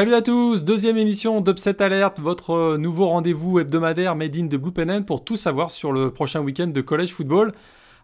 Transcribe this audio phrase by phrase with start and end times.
[0.00, 4.72] Salut à tous, deuxième émission d'Upset Alert, votre nouveau rendez-vous hebdomadaire made in de Blue
[4.72, 7.52] Pen pour tout savoir sur le prochain week-end de college football.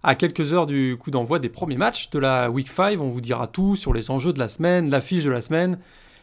[0.02, 3.22] À quelques heures du coup d'envoi des premiers matchs de la Week 5, on vous
[3.22, 5.78] dira tout sur les enjeux de la semaine, l'affiche de la semaine,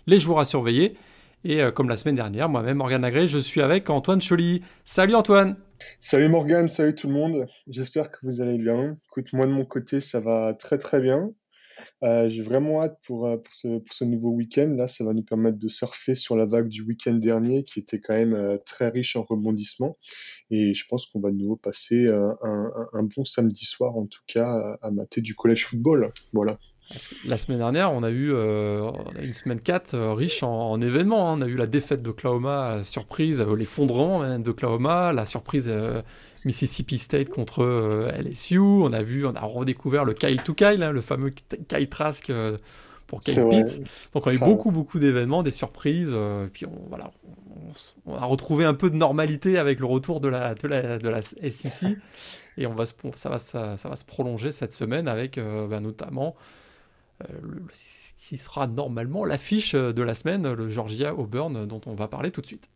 [0.06, 0.96] les joueurs à surveiller.
[1.44, 4.62] Et euh, comme la semaine dernière, moi-même, Morgane Agré, je suis avec Antoine Choly.
[4.86, 5.56] Salut Antoine
[6.00, 7.48] Salut Morgane, salut tout le monde.
[7.68, 8.96] J'espère que vous allez bien.
[9.08, 11.32] Écoute, moi de mon côté, ça va très très bien.
[12.04, 14.74] Euh, j'ai vraiment hâte pour, euh, pour, ce, nouveau week-end.
[14.78, 18.00] Là, ça va nous permettre de surfer sur la vague du week-end dernier qui était
[18.00, 19.98] quand même euh, très riche en rebondissements.
[20.52, 24.22] Et je pense qu'on va de nouveau passer un, un, bon samedi soir, en tout
[24.28, 26.12] cas, à mater du collège football.
[26.34, 26.58] Voilà.
[27.26, 31.32] La semaine dernière, on a eu une semaine 4 riche en, événements.
[31.32, 31.40] Hein.
[31.40, 35.70] On a eu la défaite d'Oklahoma, la surprise, l'effondrement d'Oklahoma, la surprise
[36.46, 38.60] Mississippi State contre euh, LSU.
[38.60, 42.30] On a vu, on a redécouvert le Kyle to Kyle, hein, le fameux Kyle Trask
[42.30, 42.58] euh,
[43.08, 43.82] pour Kyle Pitt.
[44.14, 46.14] Donc on a eu beaucoup, beaucoup d'événements, des surprises.
[46.14, 47.12] Euh, puis on, voilà,
[48.06, 51.10] on, a retrouvé un peu de normalité avec le retour de la, de la, de
[51.10, 51.98] la SEC.
[52.58, 56.36] Et on va se, ça, va, ça, va se prolonger cette semaine avec ben, notamment
[57.72, 62.32] ce qui sera normalement l'affiche de la semaine, le Georgia Auburn, dont on va parler
[62.32, 62.70] tout de suite.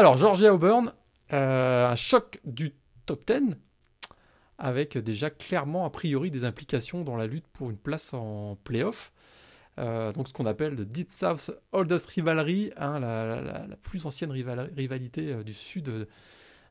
[0.00, 0.94] Alors, Georgia Auburn,
[1.34, 2.72] euh, un choc du
[3.10, 3.56] top 10,
[4.58, 9.12] avec déjà clairement, a priori, des implications dans la lutte pour une place en playoff.
[9.78, 15.32] Euh, donc ce qu'on appelle le Deep South Oldest Rivalry, hein, la, plus ancienne rivalité
[15.32, 16.06] euh, du sud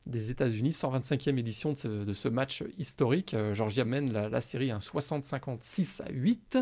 [0.06, 3.36] des États-Unis, 125e édition de ce, match historique.
[3.52, 6.58] Georgia mène la, série un 60-56 à 8,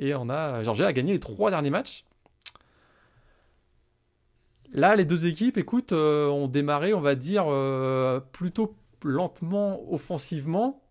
[0.00, 2.04] et on a, Georgia a gagné les trois derniers matchs.
[4.74, 10.82] Là, les deux équipes, écoute, euh, ont démarré, on va dire, euh, plutôt lentement offensivement.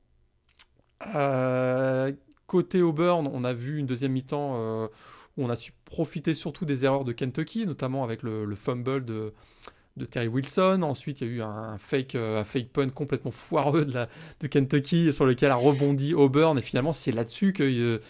[1.15, 2.11] Euh,
[2.47, 4.89] côté Auburn, on a vu une deuxième mi-temps
[5.37, 9.33] où on a su profiter surtout des erreurs de Kentucky, notamment avec le, fumble de,
[10.09, 10.81] Terry Wilson.
[10.83, 15.25] Ensuite, il y a eu un fake, un fake punt complètement foireux de, Kentucky sur
[15.25, 16.57] lequel a rebondi Auburn.
[16.57, 18.01] Et finalement, c'est là-dessus que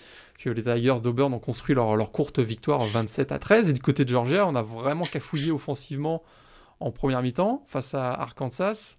[0.42, 3.70] que les Tigers d'Auburn ont construit leur, courte victoire 27 à 13.
[3.70, 6.24] Et du côté de Georgia, on a vraiment cafouillé offensivement
[6.80, 8.98] en première mi-temps face à Arkansas.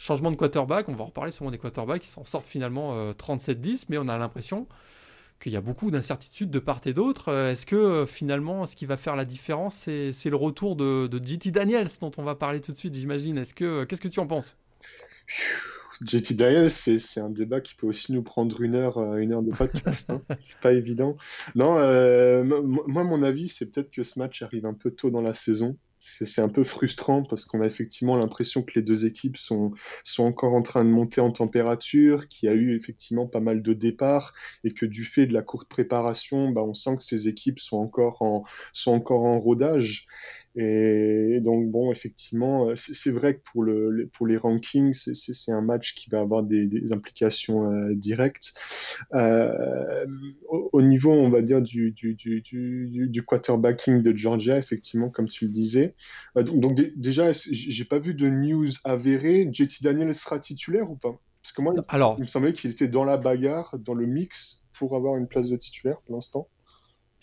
[0.00, 3.50] Changement de quarterback, on va en reparler sur des quarterbacks qui s'en sortent finalement 37-10,
[3.50, 4.66] euh, mais on a l'impression
[5.42, 7.28] qu'il y a beaucoup d'incertitudes de part et d'autre.
[7.28, 11.06] Euh, est-ce que euh, finalement, ce qui va faire la différence, c'est le retour de,
[11.06, 13.36] de JT Daniels, dont on va parler tout de suite, j'imagine?
[13.36, 14.56] Est-ce que qu'est-ce que tu en penses?
[16.02, 19.52] JT Daniels, c'est un débat qui peut aussi nous prendre une heure, une heure de
[19.52, 20.08] podcast.
[20.08, 20.22] Hein.
[20.42, 21.14] c'est pas évident.
[21.54, 25.20] Non, euh, moi, mon avis, c'est peut-être que ce match arrive un peu tôt dans
[25.20, 25.76] la saison.
[26.02, 29.72] C'est un peu frustrant parce qu'on a effectivement l'impression que les deux équipes sont,
[30.18, 33.74] encore en train de monter en température, qu'il y a eu effectivement pas mal de
[33.74, 34.32] départs
[34.64, 37.76] et que du fait de la courte préparation, bah, on sent que ces équipes sont
[37.76, 40.06] encore en, sont encore en rodage.
[40.56, 45.60] Et donc, bon, effectivement, euh, c'est vrai que pour, le, pour les rankings, c'est un
[45.60, 48.54] match qui va avoir des, implications euh, directes.
[49.14, 50.06] Euh,
[50.48, 55.44] au, niveau, on va dire, du, du, du, du, quarterbacking de Georgia, effectivement, comme tu
[55.44, 55.94] le disais.
[56.34, 59.48] donc, donc déjà, j'ai pas vu de news avérées.
[59.52, 61.16] JT Daniel sera titulaire ou pas?
[61.42, 62.16] Parce que moi, Alors...
[62.18, 65.48] il me semblait qu'il était dans la bagarre, dans le mix, pour avoir une place
[65.48, 66.48] de titulaire pour l'instant.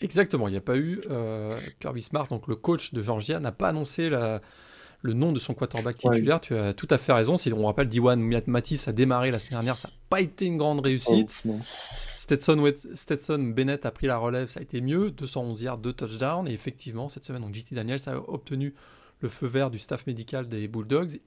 [0.00, 1.00] Exactement, il n'y a pas eu.
[1.10, 5.54] Euh, Kirby Smart, donc le coach de Georgia, n'a pas annoncé le nom de son
[5.54, 6.40] quarterback titulaire.
[6.40, 7.36] Tu as tout à fait raison.
[7.36, 10.56] Si on rappelle, Diwan Matisse a démarré la semaine dernière, ça n'a pas été une
[10.56, 11.42] grande réussite.
[11.48, 11.58] Oh,
[11.94, 15.10] Stetson, Bennett a pris la relève, ça a été mieux.
[15.10, 16.48] 211 yards, 2 touchdowns.
[16.48, 18.74] Et effectivement, cette semaine, donc JT Daniels a obtenu
[19.20, 21.20] le feu vert du staff médical des Bulldogs.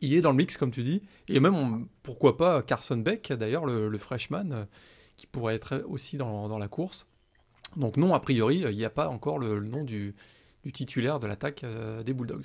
[0.00, 1.02] Il est dans le mix, comme tu dis.
[1.26, 4.64] Et même, pourquoi pas, Carson Beck, d'ailleurs, le, freshman, euh,
[5.16, 7.06] qui pourrait être aussi dans la course.
[7.76, 10.14] Donc non, a priori, il n'y a pas encore le, nom du,
[10.64, 12.44] du titulaire de l'attaque euh, des Bulldogs.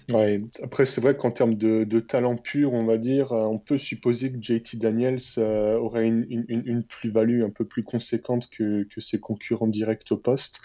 [0.63, 4.31] Après, c'est vrai qu'en termes de, talent pur, on va dire, euh, on peut supposer
[4.31, 9.67] que JT Daniels euh, aurait une, plus-value un peu plus conséquente que, que, ses concurrents
[9.67, 10.61] directs au poste.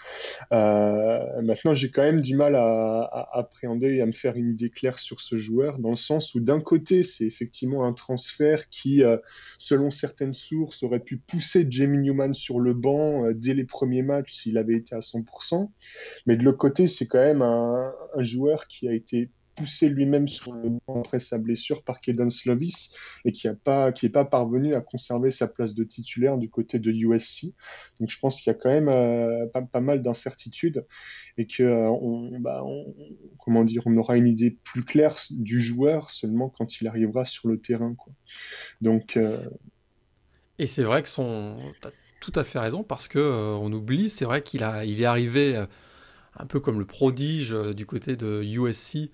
[0.51, 4.69] maintenant, j'ai quand même du mal à, à, appréhender et à me faire une idée
[4.69, 9.03] claire sur ce joueur, dans le sens où d'un côté, c'est effectivement un transfert qui,
[9.57, 14.33] selon certaines sources, aurait pu pousser Jamie Newman sur le banc dès les premiers matchs
[14.33, 15.69] s'il avait été à 100%.
[16.25, 20.53] Mais de l'autre côté, c'est quand même un, joueur qui a été poussé lui-même sur
[20.53, 22.95] le banc après sa blessure par Kaden Slovis
[23.25, 26.91] et qui n'est pas, pas parvenu à conserver sa place de titulaire du côté de
[26.91, 27.55] USC.
[27.99, 30.85] Donc je pense qu'il y a quand même euh, pas, mal d'incertitudes
[31.37, 32.93] et que euh, bah, on,
[33.39, 37.47] comment dire, on aura une idée plus claire du joueur seulement quand il arrivera sur
[37.47, 37.93] le terrain.
[37.95, 38.13] Quoi.
[38.81, 39.49] Donc euh,
[40.59, 41.89] et c'est vrai que son, as
[42.21, 45.65] tout à fait raison parce que on oublie, c'est vrai qu'il a, il est arrivé
[46.37, 49.11] un peu comme le prodige du côté de USC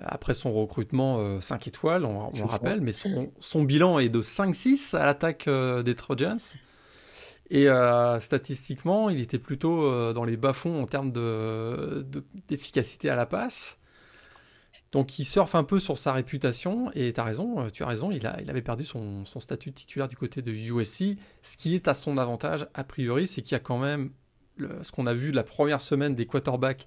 [0.00, 4.22] après son recrutement 5 euh, étoiles, on, le rappelle, mais son, son, bilan est de
[4.22, 6.38] 5-6 à l'attaque euh, des Trojans.
[7.50, 11.12] Et euh, statistiquement, il était plutôt dans les bas-fonds en termes
[12.48, 13.78] d'efficacité de, à la passe.
[14.92, 18.10] Donc il surfe un peu sur sa réputation, et tu as raison, tu as raison,
[18.10, 21.56] il, a, il avait perdu son, son, statut de titulaire du côté de USC, ce
[21.56, 24.10] qui est à son avantage a priori, c'est qu'il y a quand même
[24.82, 26.86] ce qu'on a vu la première semaine des quarterbacks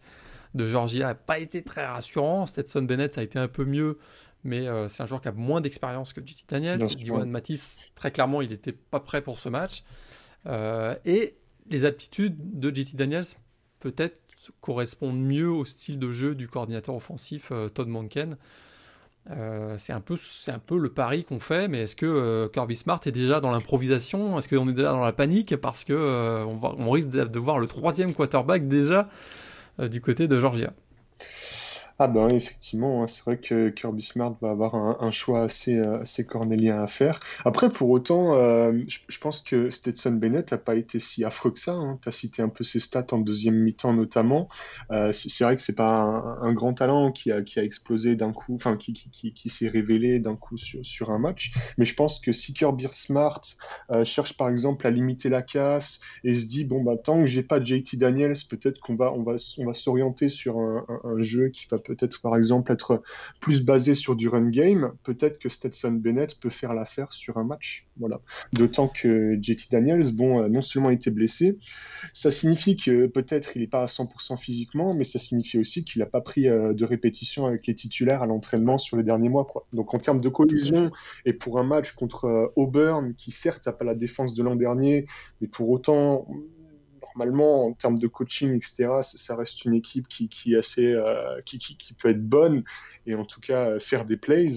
[0.53, 2.45] de Georgia n'a pas été très rassurant.
[2.45, 3.97] Stetson Bennett, ça a été un peu mieux,
[4.43, 6.79] mais euh, c'est un joueur qui a moins d'expérience que JT Daniels.
[6.79, 9.83] Diwan Matisse, très clairement, il n'était pas prêt pour ce match.
[10.47, 11.37] Euh, et
[11.69, 13.25] les aptitudes de JT Daniels,
[13.79, 14.19] peut-être,
[14.59, 18.37] correspondent mieux au style de jeu du coordinateur offensif euh, Todd Monken.
[19.77, 22.99] C'est un peu c'est un peu le pari qu'on fait mais est-ce que Kirby Smart
[23.05, 24.37] est déjà dans l'improvisation?
[24.37, 25.55] Est-ce qu'on est déjà dans la panique?
[25.57, 29.07] Parce que on risque de voir le troisième quarterback déjà
[29.79, 30.73] euh, du côté de Georgia.
[32.03, 36.01] Ah ben effectivement, hein, c'est vrai que Kirby Smart va avoir un, choix assez, euh,
[36.01, 37.19] assez cornélien à faire.
[37.45, 41.59] Après, pour autant, euh, je, pense que Stetson Bennett n'a pas été si affreux que
[41.59, 41.73] ça.
[41.73, 41.99] Hein.
[42.01, 44.49] Tu as cité un peu ses stats en deuxième mi-temps notamment.
[44.89, 46.01] Euh, c'est vrai que c'est pas
[46.41, 49.67] un, grand talent qui a, qui a explosé d'un coup, enfin qui, qui, qui, s'est
[49.67, 51.53] révélé d'un coup sur, sur un match.
[51.77, 53.43] Mais je pense que si Kirby Smart
[54.05, 57.43] cherche par exemple à limiter la casse et se dit, bon, bah, tant que j'ai
[57.43, 61.49] pas JT Daniels, peut-être qu'on va, on va, on va s'orienter sur un, un, jeu
[61.49, 63.01] qui va peut-être par exemple être
[63.39, 67.43] plus basé sur du run game, peut-être que Stetson Bennett peut faire l'affaire sur un
[67.43, 67.87] match.
[68.53, 71.57] D'autant que JT Daniels, bon, non seulement été blessé,
[72.13, 75.99] ça signifie que peut-être il n'est pas à 100% physiquement, mais ça signifie aussi qu'il
[75.99, 79.47] n'a pas pris euh, de répétition avec les titulaires à l'entraînement sur les derniers mois.
[79.73, 80.91] Donc en termes de collision
[81.25, 84.55] et pour un match contre euh, Auburn, qui certes n'a pas la défense de l'an
[84.55, 85.05] dernier,
[85.39, 86.27] mais pour autant
[87.15, 92.09] normalement, en termes de coaching, etc., ça, reste une équipe qui, assez, euh, qui, peut
[92.09, 92.63] être bonne
[93.05, 94.47] et en tout cas euh, faire des plays.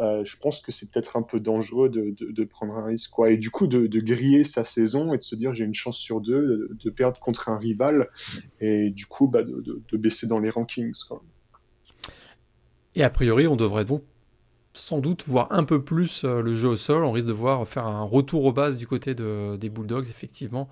[0.00, 3.10] Euh, je pense que c'est peut-être un peu dangereux de, prendre un risque.
[3.10, 3.30] Quoi.
[3.30, 6.20] Et du coup, de, griller sa saison et de se dire j'ai une chance sur
[6.20, 8.10] deux de, perdre contre un rival
[8.60, 10.92] et du coup bah, de, baisser dans les rankings.
[12.94, 14.02] Et a priori, on devrait donc
[14.74, 17.04] sans doute voir un peu plus le jeu au sol.
[17.04, 20.68] On risque de voir faire un retour aux bases du côté de, des Bulldogs, effectivement.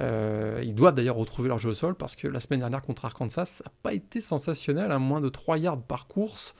[0.00, 3.04] Euh, ils doivent d'ailleurs retrouver leur jeu au sol parce que la semaine dernière contre
[3.04, 6.54] Arkansas, ça n'a pas été sensationnel, à hein, moins de 3 yards par course.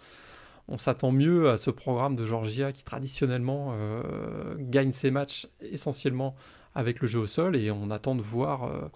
[0.68, 6.34] On s'attend mieux à ce programme de Georgia qui traditionnellement euh, gagne ses matchs essentiellement
[6.74, 8.88] avec le jeu au sol et on attend de voir euh,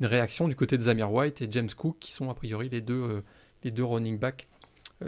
[0.00, 2.80] une réaction du côté de Zamir White et James Cook qui sont a priori les
[2.80, 3.24] deux,
[3.64, 4.48] les deux running backs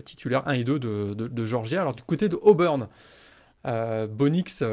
[0.04, 1.80] titulaires 1 et 2 de, de, Georgia.
[1.80, 2.88] Alors du côté de Auburn,
[3.64, 4.64] Bonix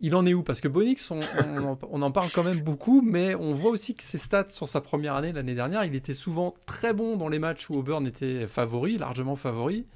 [0.00, 0.42] il en est où?
[0.42, 4.18] Parce que Bonix, on, en, parle quand même beaucoup, mais on voit aussi que ses
[4.18, 7.70] stats sur sa première année, l'année dernière, il était souvent très bon dans les matchs
[7.70, 9.86] où Auburn était favori, largement favori.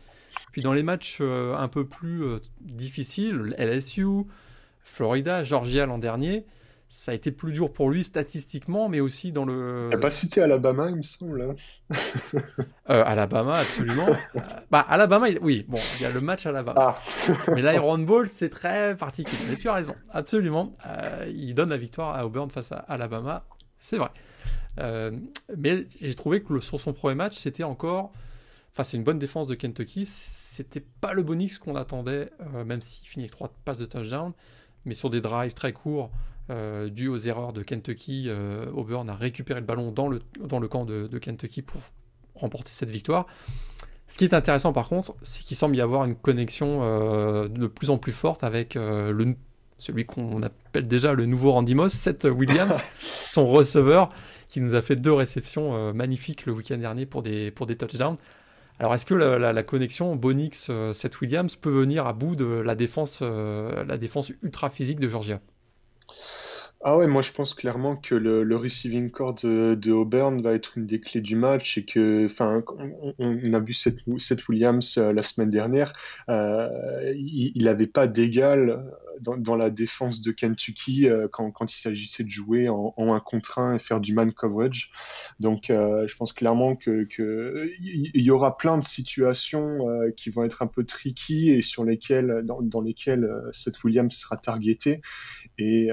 [0.53, 4.25] Puis dans les matchs euh, un peu plus euh, difficiles, LSU,
[4.83, 6.47] Florida, Georgia l'an dernier,
[6.89, 9.89] ça a été plus dur pour lui statistiquement, mais aussi dans le.
[9.91, 11.43] T'as pas cité Alabama, il me semble.
[11.43, 11.55] Hein.
[12.91, 14.09] euh, Alabama, absolument.
[14.09, 14.41] Euh,
[14.71, 16.81] bah, Alabama, oui, bon, il y a le match Alabama.
[16.81, 16.99] Ah.
[17.55, 19.43] mais l'Iron Ball, c'est très particulier.
[19.51, 20.77] Mais tu as raison, absolument.
[20.87, 23.45] Euh, il donne la victoire à Auburn face à Alabama,
[23.79, 24.11] c'est vrai.
[24.81, 25.11] Euh,
[25.57, 28.13] mais j'ai trouvé que sur son premier match, c'était encore.
[28.73, 30.07] Enfin, c'est une bonne défense de Kentucky.
[30.07, 32.31] C'était pas le Bonix qu'on attendait,
[32.65, 34.33] même s'il finit avec trois passes de touchdown.
[34.85, 36.11] Mais sur des drives très courts,
[36.51, 40.59] euh, dû aux erreurs de Kentucky, euh, Auburn a récupéré le ballon dans le, dans
[40.59, 41.83] le camp de, Kentucky pour
[42.35, 43.27] remporter cette victoire.
[44.07, 47.67] Ce qui est intéressant par contre, c'est qu'il semble y avoir une connexion euh, de
[47.67, 49.35] plus en plus forte avec le,
[49.77, 52.83] celui qu'on appelle déjà le nouveau Randy Moss, Seth Williams,
[53.27, 54.09] son receveur,
[54.49, 58.17] qui nous a fait deux réceptions magnifiques le week-end dernier pour des, pour des touchdowns.
[58.79, 63.21] Alors est-ce que la, la, connexion Bonix-Seth Williams peut venir à bout de la défense,
[63.21, 65.41] la défense ultra physique de Georgia?
[66.83, 70.87] Ah ouais, moi je pense clairement que le, receiving core de, Auburn va être une
[70.87, 72.63] des clés du match et que, enfin,
[73.19, 75.93] on, a vu Seth, Williams euh, la semaine dernière,
[76.29, 78.85] euh, il n'avait pas d'égal
[79.21, 83.59] dans, la défense de Kentucky quand, quand, il s'agissait de jouer en, en, un contre
[83.59, 84.93] un et faire du man coverage.
[85.41, 89.81] Donc, je pense clairement que, que il y aura plein de situations
[90.17, 94.37] qui vont être un peu tricky et sur lesquelles, dans, dans lesquelles Seth Williams sera
[94.37, 95.01] targeté.
[95.59, 95.89] Et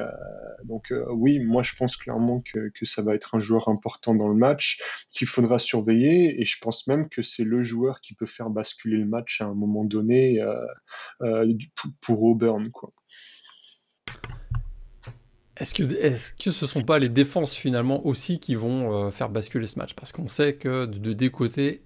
[0.63, 4.27] donc, oui, moi, je pense clairement que, que ça va être un joueur important dans
[4.27, 6.39] le match qu'il faudra surveiller.
[6.39, 9.45] Et je pense même que c'est le joueur qui peut faire basculer le match à
[9.45, 10.55] un moment donné euh,
[11.22, 11.53] euh,
[12.01, 12.69] pour Auburn.
[15.57, 19.12] Est-ce que, est-ce que ce ne sont pas les défenses finalement aussi qui vont euh,
[19.12, 19.93] faire basculer ce match?
[19.93, 21.81] Parce qu'on sait que de, des côtés,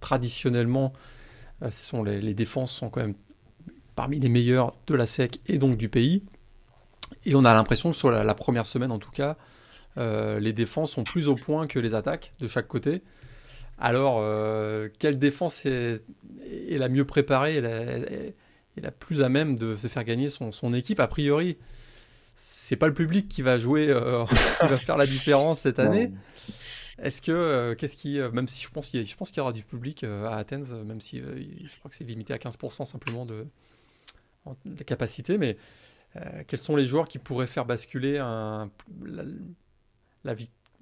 [0.00, 0.92] traditionnellement,
[1.62, 3.14] ce sont les, défenses sont quand même
[3.94, 6.24] parmi les meilleures de la SEC et donc du pays.
[7.24, 9.36] Et on a l'impression que sur la, première semaine en tout cas,
[9.96, 13.02] les défenses sont plus au point que les attaques de chaque côté.
[13.78, 16.04] Alors, euh, quelle défense est,
[16.70, 21.58] la mieux préparée et la, plus à même de, faire gagner son, équipe A priori,
[22.36, 24.24] c'est pas le public qui va jouer, euh,
[24.60, 26.12] qui va faire la différence cette année.
[27.02, 30.04] Est-ce que, euh, qu'est-ce qui, même si je pense qu'il y, y, aura du public
[30.04, 33.46] à Athens, même si je crois que c'est limité à 15% simplement de,
[34.64, 35.56] de, capacité, mais
[36.46, 38.70] quels sont les joueurs qui pourraient faire basculer un,
[39.04, 39.22] la,
[40.24, 40.34] la,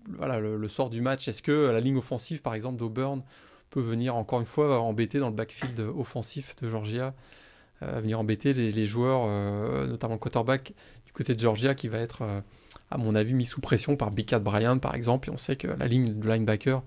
[0.09, 1.29] voilà, le, sort du match?
[1.29, 3.23] Est-ce que la ligne offensive, par exemple, d'Auburn
[3.71, 7.15] peut venir encore une fois embêter dans le backfield offensif de Georgia,
[7.83, 10.75] euh, venir embêter les, joueurs, euh, notamment le quarterback
[11.07, 12.41] du côté de Georgia, qui va être, euh,
[12.91, 15.29] à mon avis, mis sous pression par Big Cat Bryant, par exemple.
[15.29, 16.83] Et on sait que la ligne de linebacker,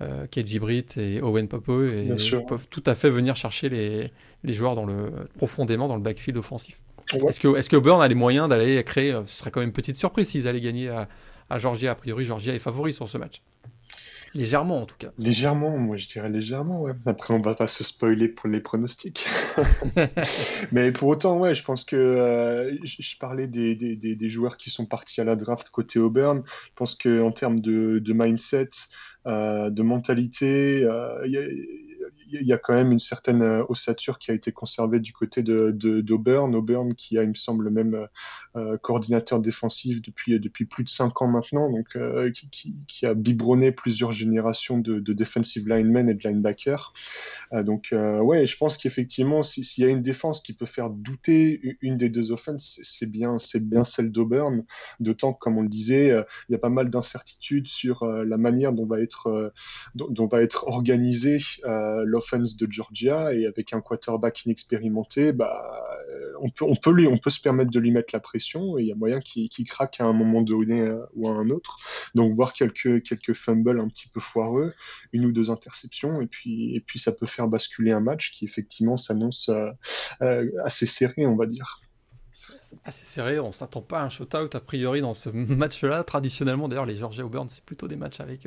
[0.00, 2.08] euh, KJ Britt et Owen Popo, et
[2.48, 4.12] peuvent tout à fait venir chercher les,
[4.42, 6.80] les joueurs dans le, profondément dans le backfield offensif.
[7.28, 9.74] Est-ce que, est que Auburn a les moyens d'aller créer, ce serait quand même une
[9.74, 11.08] petite surprise s'ils allaient gagner à,
[11.50, 11.92] à Georgia.
[11.92, 13.42] A priori, Georgia est favori sur ce match.
[14.34, 15.10] Légèrement en tout cas.
[15.18, 16.92] Légèrement, moi je dirais légèrement, ouais.
[17.04, 19.26] Après, on va pas se spoiler pour les pronostics.
[20.72, 24.70] Mais pour autant, ouais, je pense que euh, je, parlais des, des, des, joueurs qui
[24.70, 26.42] sont partis à la draft côté Auburn.
[26.46, 28.70] Je pense qu'en termes de, de mindset,
[29.26, 31.42] euh, de mentalité, euh, il y a
[32.40, 35.42] il y a quand même une certaine euh, ossature qui a été conservée du côté
[35.42, 36.50] d'Auburn.
[36.50, 38.06] De, Auburn qui a, il me semble, même euh,
[38.56, 41.96] euh, coordinateur défensif depuis, depuis plus de 5 ans maintenant, donc
[42.32, 46.92] qui, a biberonné plusieurs générations de, de defensive linemen et de linebackers.
[47.52, 51.96] donc, ouais, je pense qu'effectivement, s'il y a une défense qui peut faire douter une
[51.96, 54.64] des deux offenses, c'est bien, bien celle d'Auburn.
[55.00, 56.08] D'autant que, comme on le disait,
[56.48, 59.52] il y a pas mal d'incertitudes sur la manière dont va être,
[59.94, 61.38] dont, dont va être organisée
[62.32, 65.72] de Georgia et avec un quarterback inexpérimenté, bah,
[66.10, 68.78] euh, on, peut, on, peut lui, on peut se permettre de lui mettre la pression
[68.78, 71.50] et il y a moyen qu'il craque à un moment donné euh, ou à un
[71.50, 71.78] autre.
[72.14, 74.72] Donc voir quelques, quelques fumbles un petit peu foireux,
[75.12, 78.44] une ou deux interceptions et puis, et puis ça peut faire basculer un match qui
[78.44, 81.80] effectivement s'annonce euh, assez serré, on va dire
[82.84, 83.38] assez serré.
[83.38, 86.04] On s'attend pas à un shootout a priori dans ce match-là.
[86.04, 88.46] Traditionnellement, d'ailleurs, les Georgia Auburn, c'est plutôt des matchs avec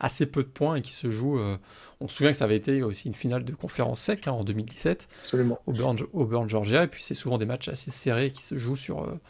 [0.00, 1.38] assez peu de points et qui se joue.
[1.38, 1.56] Euh,
[2.00, 4.44] on se souvient que ça avait été aussi une finale de conférence sec hein, en
[4.44, 5.08] 2017.
[5.22, 5.60] Absolument.
[5.66, 6.84] Auburn, Georgia.
[6.84, 9.20] Et puis c'est souvent des matchs assez serrés qui se jouent sur, euh,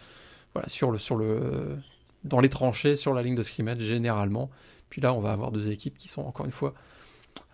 [0.55, 1.77] voilà, sur le, sur le,
[2.25, 4.51] dans les tranchées, sur la ligne de scrimmage généralement.
[4.89, 6.75] Puis là, on va avoir deux équipes qui sont encore une fois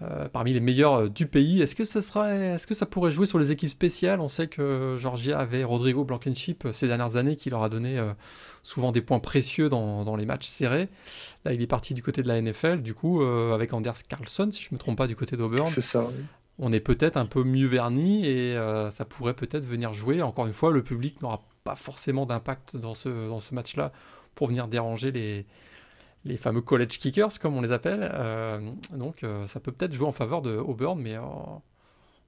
[0.00, 1.60] euh, parmi les meilleurs euh, du pays.
[1.60, 4.20] Est-ce que, ça que pourrait jouer sur les équipes spéciales?
[4.20, 8.00] On sait que Georgia avait Rodrigo Blankenship euh, ces dernières années qui leur a donné
[8.62, 10.88] souvent des points précieux dans, dans, les matchs serrés.
[11.44, 14.62] Là, il est parti du côté de la NFL, du coup, avec Anders Carlson, si
[14.62, 15.66] je ne me trompe pas, du côté d'Auburn.
[15.66, 16.06] C'est ça.
[16.60, 18.56] On est peut-être un peu mieux verni et
[18.90, 20.22] ça pourrait peut-être venir jouer.
[20.22, 23.92] Encore une fois, le public n'aura pas forcément d'impact dans ce, dans ce match-là
[24.34, 25.46] pour venir déranger les,
[26.28, 28.08] les fameux college kickers, comme on les appelle.
[28.14, 28.60] Euh,
[28.92, 31.16] donc, euh, ça peut peut-être jouer en faveur de Auburn, mais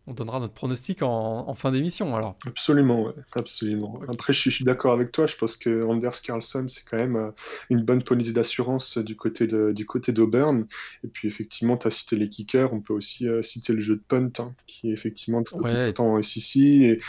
[0.06, 2.36] on donnera notre pronostic en, fin d'émission alors.
[2.46, 4.00] Absolument, absolument.
[4.08, 5.26] Après, je, suis d'accord avec toi.
[5.26, 7.30] Je pense que Anders Carlson, c'est quand même euh,
[7.68, 10.66] une bonne police d'assurance du côté de, du côté d'Auburn.
[11.04, 12.72] Et puis, effectivement, tu as cité les kickers.
[12.72, 16.14] On peut aussi euh, citer le jeu de punt, hein, qui est effectivement très important
[16.14, 16.62] en SEC.
[16.62, 17.00] Et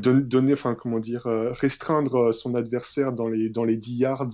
[0.00, 4.28] donner, enfin, comment dire, euh, restreindre son adversaire dans les, dans les 10 yards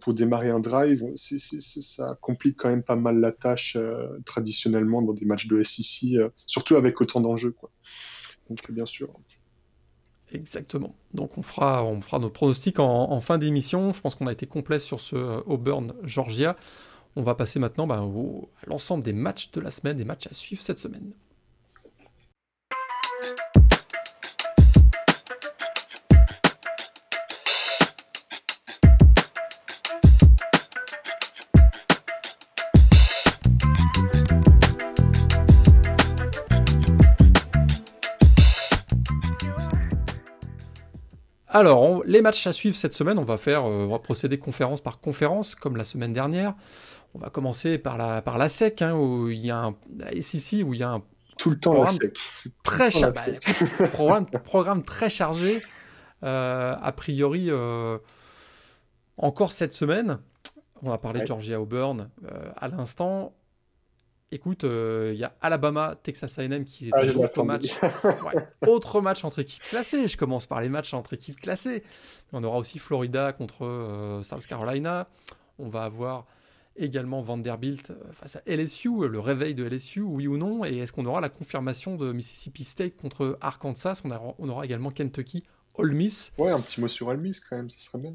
[0.00, 3.76] pour démarrer un drive, ça complique quand même pas mal la tâche
[4.24, 7.54] traditionnellement dans des matchs de SEC, surtout avec autant d'enjeux.
[8.48, 9.08] Donc bien sûr.
[10.32, 10.94] Exactement.
[11.12, 13.92] Donc on fera, on fera nos pronostics en, fin d'émission.
[13.92, 16.56] Je pense qu'on a été complet sur ce euh, Auburn Georgia.
[17.16, 20.32] On va passer maintenant ben, à l'ensemble des matchs de la semaine, des matchs à
[20.32, 21.12] suivre cette semaine.
[41.52, 45.00] Alors, les matchs à suivre cette semaine, on va faire, on va procéder conférence par
[45.00, 46.54] conférence, comme la semaine dernière.
[47.14, 50.22] On va commencer par la, par la SEC, hein, où il y a un, la
[50.22, 51.02] SEC, où il y a un
[51.38, 52.16] tout le temps la SEC.
[52.62, 53.40] Très chargé.
[53.92, 55.60] programme, programme, très chargé.
[56.22, 57.50] a priori,
[59.16, 60.18] encore cette semaine,
[60.82, 63.34] on a parlé de Georgia Auburn euh, à l'instant.
[64.32, 67.80] Écoute, il euh, y a Alabama, Texas A&M qui est ah, un autre match.
[68.66, 70.06] autre match entre équipes classées.
[70.06, 71.82] Je commence par les matchs entre équipes classées.
[72.32, 75.08] On aura aussi Florida contre euh, South Carolina.
[75.58, 76.26] On va avoir
[76.76, 81.06] également Vanderbilt face à LSU, le réveil de LSU, oui ou non Et est-ce qu'on
[81.06, 84.02] aura la confirmation de Mississippi State contre Arkansas?
[84.04, 85.42] On aura, on aura également Kentucky
[85.76, 86.32] Ole Miss.
[86.38, 88.12] Ouais, un petit mot sur Ole Miss quand même, ce serait bien.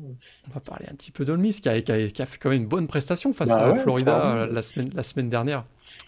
[0.50, 2.62] On va parler un petit peu d'Ole Miss qui a, qui, a, fait quand même
[2.62, 5.65] une bonne prestation face bah à Florida euh, la, semaine, la semaine dernière.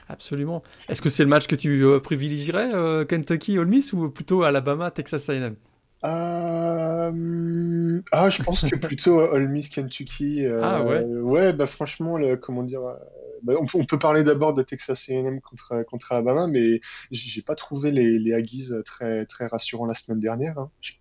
[0.09, 0.63] Absolument.
[0.89, 4.43] Est-ce que c'est le match que tu euh, privilégierais, euh, Kentucky, Ole Miss, ou plutôt
[4.43, 5.55] Alabama, Texas A&M
[6.03, 10.45] Ah, je pense que plutôt Ole Miss, Kentucky.
[10.61, 11.03] ah ouais.
[11.03, 12.81] Ouais, bah franchement, le, comment dire
[13.43, 17.91] bah, on, peut parler d'abord de Texas A&M contre, contre Alabama, mais j'ai pas trouvé
[17.91, 20.57] les, les Aggies très, très rassurants la semaine dernière.
[20.59, 20.71] Hein.
[20.81, 20.93] Je,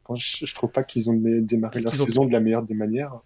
[0.47, 3.21] je, trouve pas qu'ils ont démarré la saison de la meilleure des manières.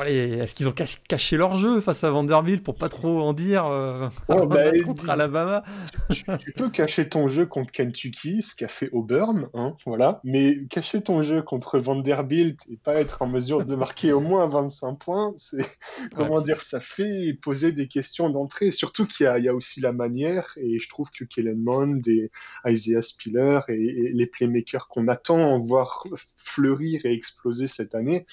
[0.00, 0.74] Euh, est-ce qu'ils ont
[1.08, 5.10] caché leur jeu face à Vanderbilt pour pas trop en dire euh, oh, bah, contre
[5.10, 5.64] Alabama?
[6.10, 10.20] tu, peux cacher ton jeu contre Kentucky, ce qu'a fait Auburn, hein, voilà.
[10.24, 14.46] Mais cacher ton jeu contre Vanderbilt et pas être en mesure de marquer au moins
[14.46, 15.66] 25 points, c'est
[16.14, 18.70] comment dire, ça fait poser des questions d'entrée.
[18.70, 22.30] Surtout qu'il y, y, a aussi la manière et je trouve que Kellen Mond et
[22.66, 26.04] Isaiah Spiller et, et les playmakers qu'on attend voir
[26.36, 28.26] fleurir et exploser cette année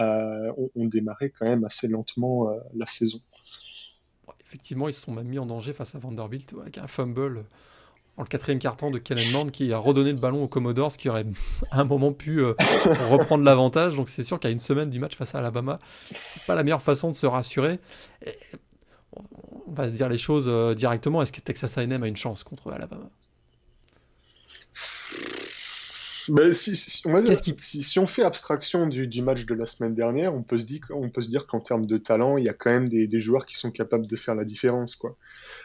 [0.00, 3.20] euh, ont, démarré quand même assez lentement euh, la saison.
[4.40, 7.44] Effectivement, ils se sont même mis en danger face à Vanderbilt avec un fumble
[8.18, 11.24] en le quatrième quart-temps de Kellen qui a redonné le ballon aux Commodores qui aurait
[11.70, 12.54] à un moment pu euh,
[13.10, 13.96] reprendre l'avantage.
[13.96, 15.78] Donc c'est sûr qu'à une semaine du match face à Alabama,
[16.10, 17.78] c'est pas la meilleure façon de se rassurer.
[19.16, 21.22] on va se dire les choses directement.
[21.22, 23.10] Est-ce que Texas A&M a une chance contre Alabama?
[26.28, 27.24] Bah, si, si, on
[27.58, 30.80] si, on fait abstraction du, du, match de la semaine dernière, on peut se dire,
[30.90, 33.18] on peut se dire qu'en termes de talent, il y a quand même des, des,
[33.18, 34.94] joueurs qui sont capables de faire la différence.
[34.94, 35.16] Quoi.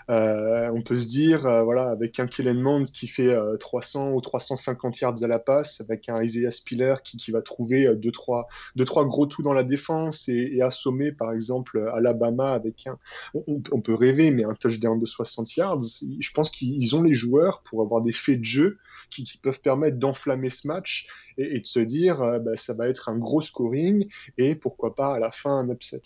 [0.10, 4.13] Euh, on peut se dire, euh, voilà, avec un Kellen Mond qui fait 300 euh,
[4.13, 7.96] ou 350 yards à la passe, avec un Isaiah Spiller qui, qui va trouver 2-3
[8.00, 12.54] deux, trois, deux, trois gros tout dans la défense et, et assommer, par exemple, Alabama
[12.54, 12.98] avec un.
[13.34, 15.82] On, on, peut rêver, mais un touchdown de 60 yards,
[16.20, 18.78] je pense qu'ils ont les joueurs pour avoir des faits de jeu
[19.10, 23.10] qui, peuvent permettre d'enflammer ce match et, de se dire euh, bah, ça va être
[23.10, 26.02] un gros scoring et pourquoi pas à la fin un upset.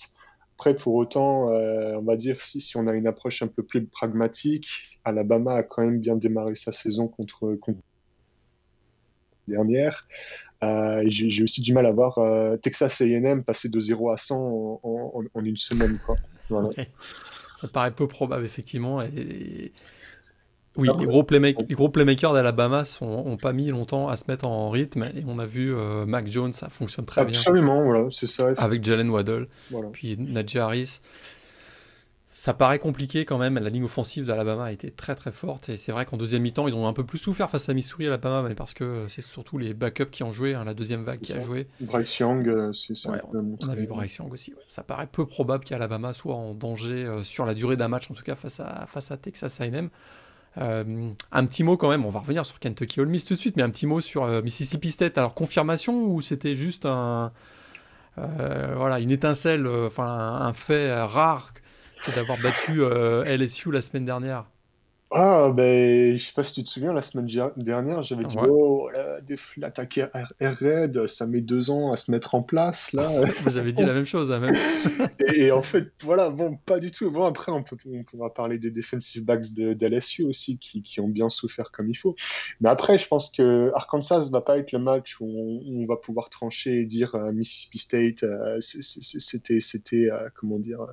[0.55, 3.63] Après, pour autant, euh, on va dire si, si on a une approche un peu
[3.63, 7.79] plus pragmatique, Alabama a quand même bien démarré sa saison contre, contre
[9.47, 10.07] dernière.
[10.63, 12.19] Euh, j'ai aussi du mal à voir
[12.61, 15.99] Texas A&M passer de 0 à 100 en, une semaine.
[17.59, 19.01] Ça paraît peu probable, effectivement.
[20.77, 24.69] Oui, les gros, les gros playmakers d'Alabama n'ont pas mis longtemps à se mettre en
[24.69, 27.37] rythme et on a vu euh, Mac Jones, ça fonctionne très bien.
[27.37, 28.53] Absolument, voilà, c'est ça.
[28.57, 29.47] Avec Jalen Waddle,
[29.91, 30.99] puis Najee Harris.
[32.33, 33.59] Ça paraît compliqué quand même.
[33.59, 36.65] La ligne offensive d'Alabama a été très très forte et c'est vrai qu'en deuxième mi-temps
[36.69, 39.57] ils ont un peu plus souffert face à Missouri Alabama, mais parce que c'est surtout
[39.57, 41.67] les backups qui ont joué, hein, la deuxième vague qui a joué.
[41.81, 43.21] Bryce Young, euh, c'est ça.
[43.33, 44.53] on, a vu Bryce Young aussi.
[44.69, 48.13] Ça paraît peu probable qu'Alabama soit en danger euh, sur la durée d'un match, en
[48.13, 49.89] tout cas face à face à Texas A&M.
[50.57, 53.39] Euh, un petit mot quand même, on va revenir sur Kentucky Ole Miss tout de
[53.39, 55.17] suite, mais un petit mot sur euh, Mississippi State.
[55.17, 57.31] Alors confirmation ou c'était juste un
[58.17, 61.53] euh, une étincelle, enfin un, fait rare
[62.15, 62.81] d'avoir battu
[63.25, 64.45] LSU la semaine dernière?
[65.13, 68.89] Ah, ben, je sais pas si tu te souviens, la semaine dernière, j'avais dit, oh,
[69.57, 69.97] l'attaque
[70.39, 73.11] Air Raid, ça met deux ans à se mettre en place, là.
[73.51, 74.53] j'avais dit la même chose, hein, même.
[75.35, 77.11] et, en fait, voilà, bon, pas du tout.
[77.11, 81.01] Bon, après, on, peut, on pourra parler des defensive backs de, d'LSU aussi, qui, qui,
[81.01, 82.15] ont bien souffert comme il faut.
[82.61, 86.29] Mais après, je pense que Arkansas va pas être le match où on, va pouvoir
[86.29, 90.85] trancher et dire euh, Mississippi State, euh, c'était, c'était, euh, comment dire,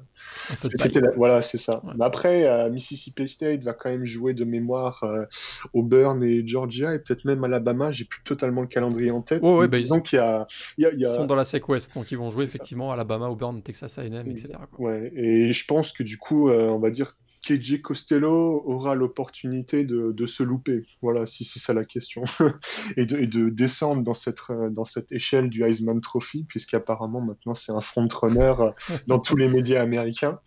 [0.63, 1.83] c'était, voilà, c'est ça.
[1.97, 5.25] Mais après, Mississippi State va quand même jouer de mémoire euh,
[5.73, 7.91] Auburn et Georgia et peut-être même Alabama.
[7.91, 9.41] J'ai plus totalement le calendrier en tête.
[9.45, 12.31] Oh, bah, ils, il y a, ils sont dans la SEC West, donc ils vont
[12.31, 14.55] jouer effectivement Alabama, Auburn, Texas A&M, etc.
[14.79, 19.85] Ouais, et je pense que du coup, euh, on va dire KJ Costello aura l'opportunité
[19.85, 20.85] de, de, se louper.
[21.03, 22.23] Voilà, si c'est ça la question.
[22.97, 24.39] et, de, et, de, descendre dans cette,
[24.71, 28.71] dans cette échelle du Heisman Trophy, puisqu'apparemment maintenant c'est un front-runner euh,
[29.07, 30.41] dans tous les médias américains.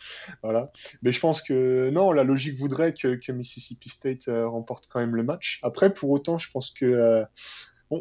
[0.43, 0.71] Voilà.
[1.01, 4.99] Mais je pense que non, la logique voudrait que, que Mississippi State euh, remporte quand
[4.99, 5.59] même le match.
[5.63, 6.85] Après, pour autant, je pense que.
[6.85, 7.23] Euh,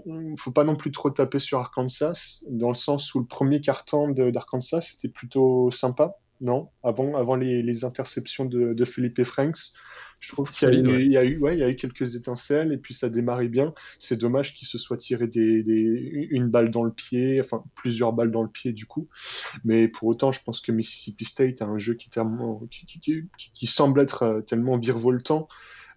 [0.06, 3.60] ne faut pas non plus trop taper sur Arkansas, dans le sens où le premier
[3.60, 9.72] carton d'Arkansas c'était plutôt sympa, non Avant, avant les, interceptions de, de Felipe Franks.
[10.18, 10.68] Je trouve qu'il
[11.10, 13.72] y, a eu, ouais, il y a eu quelques étincelles et puis ça démarrait bien.
[13.98, 15.64] C'est dommage qu'il se soit tiré des,
[16.30, 19.08] une balle dans le pied, enfin plusieurs balles dans le pied du coup.
[19.64, 22.10] Mais pour autant, je pense que Mississippi State a un jeu qui,
[22.70, 23.24] qui,
[23.54, 25.48] qui semble être euh, tellement virevoltant.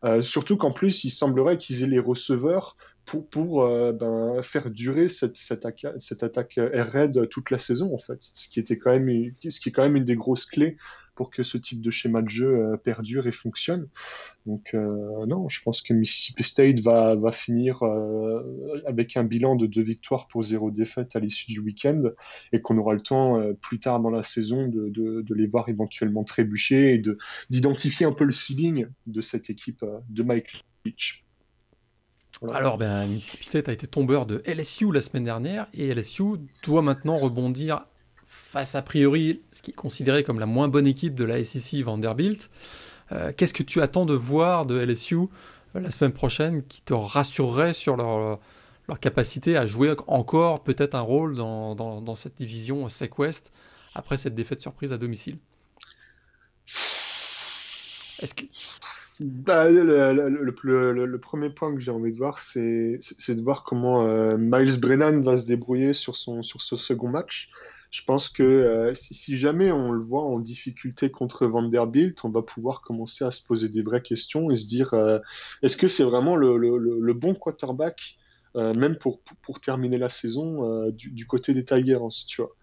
[0.06, 5.08] Euh, surtout qu'en plus, il semblerait qu'ils aient les receveurs pour, euh, ben, faire durer
[5.08, 8.18] cette, cette, attaque, cette attaque air raid toute la saison, en fait.
[8.22, 10.78] Ce qui, était quand même, ce qui est quand même une des grosses clés
[11.16, 13.88] pour que ce type de schéma de jeu euh, perdure et fonctionne.
[14.48, 17.84] Donc euh, non, je pense que Mississippi State va, va finir
[18.88, 22.02] avec un bilan de deux victoires pour zéro défaite à l'issue du week-end
[22.52, 26.24] et qu'on aura le temps plus tard dans la saison de, de, les voir éventuellement
[26.24, 27.02] trébucher et
[27.50, 31.24] d'identifier un peu le ceiling de cette équipe de Mike Leach.
[32.52, 36.24] Alors, ben, Mississippi State a été tombeur de LSU la semaine dernière et LSU
[36.64, 37.86] doit maintenant rebondir
[38.28, 41.82] face a priori ce qui est considéré comme la moins bonne équipe de la SEC
[41.84, 42.50] Vanderbilt.
[43.12, 45.28] Euh, qu'est-ce que tu attends de voir de LSU euh,
[45.80, 48.40] la semaine prochaine qui te rassurerait sur leur,
[48.90, 53.52] leur capacité à jouer encore peut-être un rôle dans, dans, cette division SEC West
[53.96, 55.38] après cette défaite surprise à domicile?
[58.20, 58.44] Est-ce que...
[59.24, 64.82] Bah, le, premier point que j'ai envie de voir, c'est de voir comment euh, Miles
[64.82, 67.50] Brennan va se débrouiller sur, son, ce second match
[67.90, 72.42] je pense que euh, si, jamais on le voit en difficulté contre Vanderbilt, on va
[72.42, 75.20] pouvoir commencer à se poser des vraies questions et se dire euh,
[75.62, 78.18] est-ce que c'est vraiment le, bon quarterback,
[78.56, 79.22] même pour,
[79.62, 82.56] terminer la saison, du, côté des Tigers, tu vois.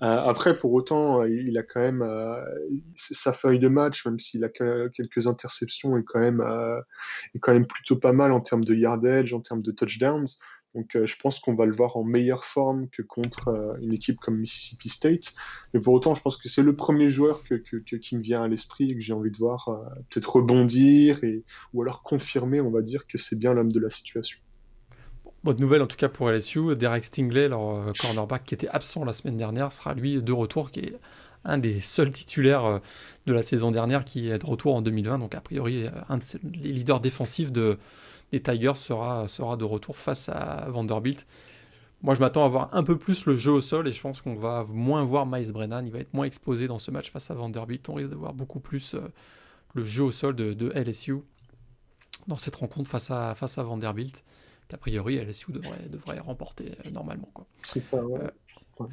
[0.00, 2.04] Après, pour autant, il a quand même
[2.96, 6.44] sa feuille de match, même s'il a quelques interceptions, est quand même
[7.34, 10.26] est quand même plutôt pas mal en termes de yardage, en termes de touchdowns.
[10.76, 13.94] Donc euh, je pense qu'on va le voir en meilleure forme que contre euh, une
[13.94, 15.34] équipe comme Mississippi State.
[15.72, 18.48] Mais pour autant, je pense que c'est le premier joueur que, qui me vient à
[18.48, 22.70] l'esprit et que j'ai envie de voir euh, peut-être rebondir et, ou alors confirmer, on
[22.70, 24.38] va dire, que c'est bien l'homme de la situation.
[25.46, 26.74] Bonne nouvelle en tout cas pour LSU.
[26.74, 30.80] Derek Stingley, leur cornerback qui était absent la semaine dernière, sera lui de retour, qui
[30.80, 30.98] est
[31.44, 32.80] un des seuls titulaires
[33.26, 35.20] de la saison dernière qui est de retour en 2020.
[35.20, 37.78] Donc a priori, un des leaders défensifs de,
[38.32, 41.24] les Tigers sera, sera de retour face à Vanderbilt.
[42.02, 44.20] Moi, je m'attends à voir un peu plus le jeu au sol et je pense
[44.22, 45.86] qu'on va moins voir Miles Brennan.
[45.86, 47.88] Il va être moins exposé dans ce match face à Vanderbilt.
[47.88, 49.12] On risque de voir beaucoup plus euh,
[49.74, 51.18] le jeu au sol de, LSU
[52.26, 54.24] dans cette rencontre face à, face à Vanderbilt.
[54.72, 57.30] A priori, LSU devrait, devrait remporter euh, normalement.
[57.62, 58.20] C'est ça, ouais.
[58.80, 58.84] Euh,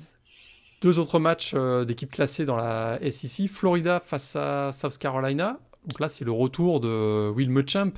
[0.81, 3.47] deux autres matchs d'équipes classées dans la SEC.
[3.47, 5.59] Florida face à South Carolina.
[5.87, 7.93] Donc là, c'est le retour de Will Muschamp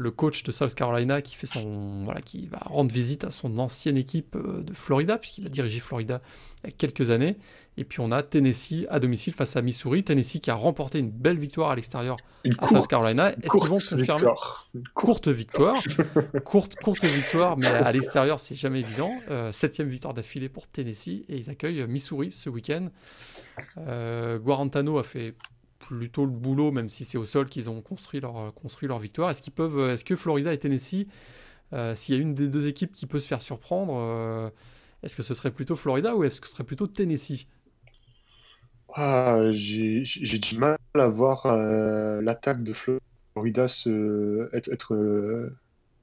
[0.00, 3.58] le coach de South Carolina qui fait son voilà qui va rendre visite à son
[3.58, 6.22] ancienne équipe euh, de Florida puisqu'il a dirigé Florida
[6.64, 7.36] il y a quelques années.
[7.76, 10.02] Et puis on a Tennessee à domicile face à Missouri.
[10.02, 12.16] Tennessee qui a remporté une belle victoire à l'extérieur
[12.58, 13.32] à South Carolina.
[13.32, 14.26] Est-ce qu'ils vont confirmer
[14.94, 15.76] courte victoire.
[16.44, 19.12] Courte courte victoire mais à l'extérieur c'est jamais évident.
[19.30, 22.88] Euh, septième victoire d'affilée pour Tennessee et ils accueillent Missouri ce week-end.
[23.76, 25.34] Euh, Guarantano a fait
[25.80, 29.30] plutôt le boulot, même si c'est au sol qu'ils ont construit leur, construit leur victoire.
[29.30, 31.06] Est-ce qu'ils peuvent, est-ce que Florida et Tennessee,
[31.72, 34.50] euh, s'il y a une des deux équipes qui peut se faire surprendre, euh,
[35.02, 37.46] est-ce que ce serait plutôt Florida ou est-ce que ce serait plutôt Tennessee?
[38.94, 45.52] Ah, j'ai, du mal à voir euh, l'attaque de Florida se, être, être,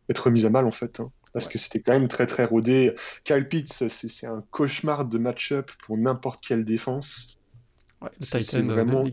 [0.10, 1.00] être, mise à mal en fait.
[1.02, 2.96] Hein, parce que c'était quand même très très rodé.
[3.26, 7.37] Kyle Pitts, c'est, un cauchemar de match-up pour n'importe quelle défense.
[8.02, 9.04] Ouais, le Titan, euh, vraiment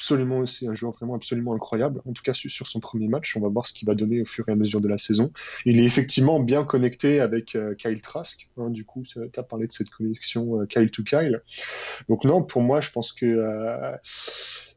[0.00, 2.00] absolument, c'est un joueur vraiment absolument incroyable.
[2.06, 4.24] En tout cas, sur son premier match, on va voir ce qu'il va donner au
[4.24, 5.30] fur et à mesure de la saison.
[5.66, 8.48] Il est effectivement bien connecté avec euh, Kyle Trask.
[8.56, 11.42] Hein, du coup, tu as parlé de cette connexion euh, Kyle to Kyle.
[12.08, 13.38] Donc non, pour moi, je pense que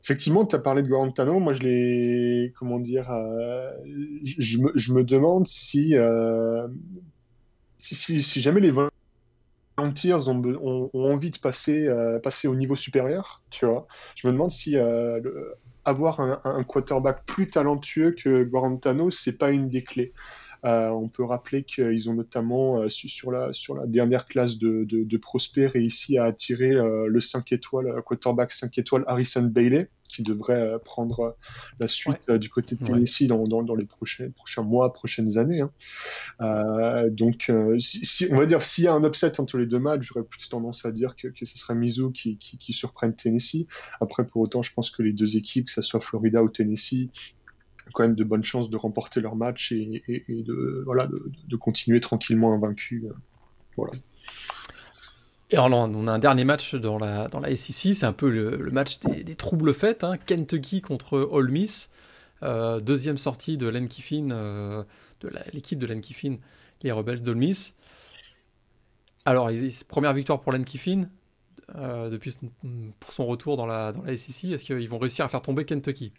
[0.04, 1.40] effectivement, tu as parlé de Guarantano.
[1.40, 3.06] Moi, je l'ai, comment dire,
[4.26, 5.96] je, me, je, me, demande si,
[7.78, 8.72] si, si, si, jamais les
[9.84, 13.88] Volunteers ont, ont, envie de passer, euh, passer au niveau supérieur, tu vois.
[14.16, 15.20] Je me demande si euh,
[15.86, 20.14] avoir un, quarterback plus talentueux que Guarantano, c'est pas une des clés.
[20.66, 25.04] Euh, on peut rappeler qu'ils ont notamment, sur, la, sur la dernière classe de, de,
[25.04, 30.74] de Prosper, réussi à attirer le 5 étoiles, quarterback 5 étoiles Harrison Bailey, qui devrait
[30.74, 31.32] euh, prendre euh,
[31.80, 35.62] la suite euh, du côté de Tennessee dans, dans, les prochains, prochains mois, prochaines années.
[35.62, 37.08] Hein.
[37.10, 40.26] donc, si, on va dire, s'il y a un upset entre les deux matchs, j'aurais
[40.26, 43.68] plus tendance à dire que, que ce serait Mizzou qui, qui, qui surprenne Tennessee.
[44.02, 47.10] Après, pour autant, je pense que les deux équipes, que ce soit Florida ou Tennessee,
[47.94, 52.54] quand même de bonnes chances de remporter leur match et, de, voilà, de, continuer tranquillement
[52.54, 53.06] invaincus.
[53.78, 53.94] voilà.
[55.52, 58.30] Et alors, on a un dernier match dans la, dans la SEC, c'est un peu
[58.30, 60.18] le, match des, troubles faits, hein.
[60.18, 61.92] Kentucky contre Ole Miss,
[62.42, 64.84] euh, deuxième sortie de Len Kiffin, euh,
[65.22, 66.38] de l'équipe de Len Kiffin,
[66.82, 67.76] les Rebels d'Ole Miss.
[69.26, 69.52] Alors,
[69.88, 71.04] première victoire pour Len Kiffin,
[71.76, 72.36] euh, depuis
[73.00, 74.52] pour son retour dans la, dans la SEC.
[74.52, 76.12] Est-ce qu'ils vont réussir à faire tomber Kentucky?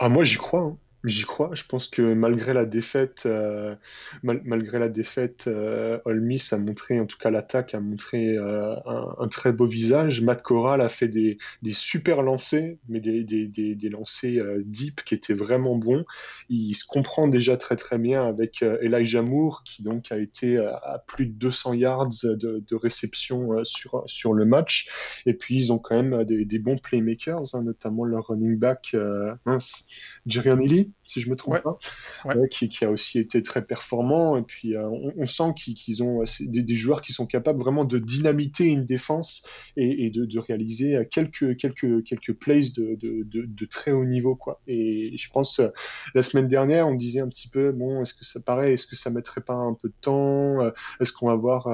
[0.00, 0.62] Ah, Moi, j'y crois.
[0.62, 0.76] Hein.
[1.06, 1.50] J'y crois.
[1.54, 3.76] Je pense que malgré la défaite, euh,
[4.24, 9.52] malgré la défaite, euh, a montré, en tout cas l'attaque a montré euh, un, très
[9.52, 10.20] beau visage.
[10.20, 15.04] Matt Corral a fait des, des super lancers, mais des, des, des, lancers euh, deep
[15.04, 16.04] qui étaient vraiment bons.
[16.48, 21.04] Il se comprend déjà très très bien avec Elijah Moore, qui donc a été à
[21.06, 24.88] plus de 200 yards de, de réception sur, sur le match.
[25.24, 28.96] Et puis ils ont quand même des, bons playmakers, hein, notamment leur running back,
[29.44, 29.86] mince,
[30.26, 30.50] Jerry
[31.06, 31.78] si je me trompe pas,
[32.50, 34.36] qui, a aussi été très performant.
[34.36, 38.64] Et puis, euh, on, sent qu'ils ont des, joueurs qui sont capables vraiment de dynamiter
[38.64, 44.34] une défense et, de, réaliser quelques, quelques, quelques plays de, de, très haut niveau.
[44.34, 44.60] Quoi.
[44.66, 45.68] Et je pense, euh,
[46.14, 48.96] la semaine dernière, on disait un petit peu, bon, est-ce que ça paraît, est-ce que
[48.96, 51.68] ça mettrait pas un peu de temps euh, Est-ce qu'on va voir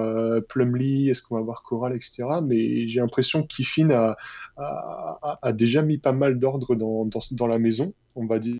[0.48, 2.24] Plumlee Est-ce qu'on va voir Coral, etc.
[2.42, 4.16] Mais j'ai l'impression qu'Ifin a,
[4.56, 8.58] a, a, déjà mis pas mal d'ordre dans, dans, dans la maison, on va dire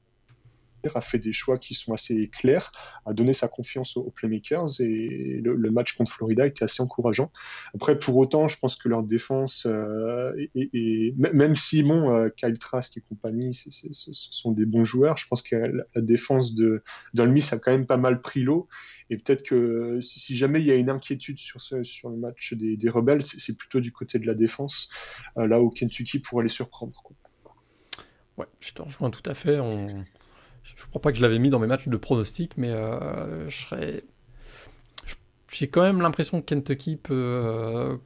[0.95, 2.71] a fait des choix qui sont assez clairs,
[3.07, 7.31] a donné sa confiance aux, playmakers et le, match contre Florida était assez encourageant.
[7.75, 12.59] Après, pour autant, je pense que leur défense, euh, et, même si bon, euh, Kyle
[12.59, 16.83] Trask et compagnie, ce sont des bons joueurs, je pense que la, défense de
[17.19, 18.69] a quand même pas mal pris l'eau.
[19.11, 22.77] Et peut-être que si, jamais il y a une inquiétude sur, sur le match des,
[22.77, 24.91] des rebelles, c'est plutôt du côté de la défense,
[25.37, 27.03] euh, là où Kentucky pourrait les surprendre.
[27.03, 27.17] Quoi.
[28.39, 29.59] Ouais, je te rejoins tout à fait.
[30.63, 33.49] Je ne crois pas que je l'avais mis dans mes matchs de pronostic, mais euh,
[33.49, 34.05] je serais.
[35.51, 37.97] J'ai quand même l'impression que Kentucky peut, euh,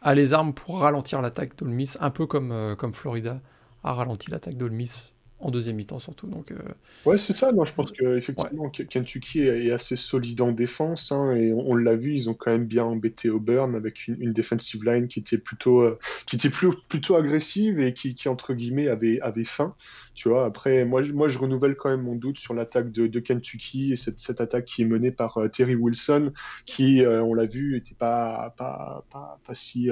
[0.00, 3.40] a les armes pour ralentir l'attaque d'Olmis, un peu comme, euh, comme Florida
[3.84, 6.26] a ralenti l'attaque d'Olmis en deuxième mi-temps surtout.
[6.26, 6.58] Donc, euh,
[7.04, 7.52] Ouais, c'est ça.
[7.52, 11.12] Non, je pense qu'effectivement, Kentucky est assez solide en défense.
[11.12, 14.84] Hein, et on, l'a vu, ils ont quand même bien embêté Auburn avec une, defensive
[14.84, 18.88] line qui était plutôt, euh, qui était plus, plutôt agressive et qui, qui, entre guillemets,
[18.88, 19.74] avait, avait faim.
[20.14, 23.20] Tu vois, après, moi, moi, je renouvelle quand même mon doute sur l'attaque de, de,
[23.20, 26.32] Kentucky et cette, cette, attaque qui est menée par euh, Terry Wilson,
[26.66, 29.88] qui, on l'a vu, n'était pas, pas, pas, pas si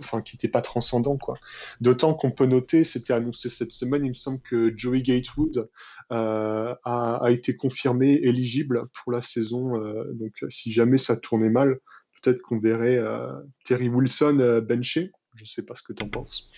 [0.00, 1.36] enfin qui n'était pas transcendant quoi.
[1.80, 5.68] D'autant qu'on peut noter, c'était annoncé cette semaine, il me semble que Joey Gatewood
[6.12, 9.82] euh, a, été confirmé éligible pour la saison.
[9.82, 11.78] Euh, donc si jamais ça tournait mal,
[12.22, 13.32] peut-être qu'on verrait euh,
[13.64, 15.12] Terry Wilson benché.
[15.34, 16.50] Je sais pas ce que tu en penses.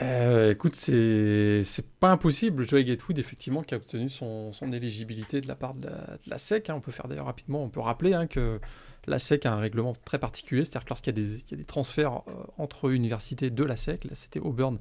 [0.00, 2.66] Écoute, c'est pas impossible.
[2.66, 5.88] Joey Gatewood, effectivement, qui a obtenu son, éligibilité de la part de
[6.26, 6.70] la, SEC.
[6.70, 6.74] Hein.
[6.76, 8.60] On peut faire d'ailleurs rapidement, on peut rappeler hein, que
[9.06, 12.32] la SEC a un règlement très particulier, c'est-à-dire que lorsqu'il y, a des transferts euh,
[12.58, 14.78] entre universités de la SEC, là c'était Auburn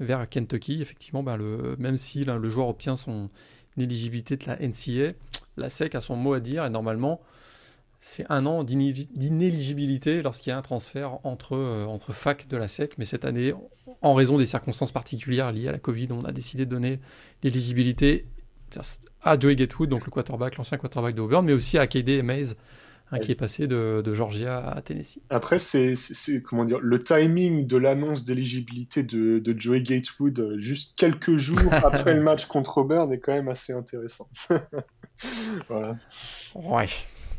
[0.00, 3.28] vers Kentucky, effectivement, le, même si le joueur obtient son
[3.76, 5.14] éligibilité de la NCA,
[5.56, 7.20] la SEC a son mot à dire et normalement
[8.00, 12.68] c'est un an d'inéligibilité lorsqu'il y a un transfert entre, euh, entre fac de la
[12.68, 13.52] SEC, mais cette année,
[14.02, 17.00] en raison des circonstances particulières liées à la Covid, on a décidé de donner
[17.42, 18.26] l'éligibilité
[19.22, 22.54] à Joey Gatewood, donc le quarterback, l'ancien quarterback de Auburn, mais aussi à KD Mays,
[23.22, 25.20] qui est passé de, Georgia à Tennessee.
[25.30, 25.94] Après, c'est
[26.44, 32.14] comment dire le timing de l'annonce d'éligibilité de, de, Joey Gatewood juste quelques jours après
[32.14, 34.28] le match contre Auburn est quand même assez intéressant.
[35.68, 35.96] voilà.
[36.54, 36.86] Ouais.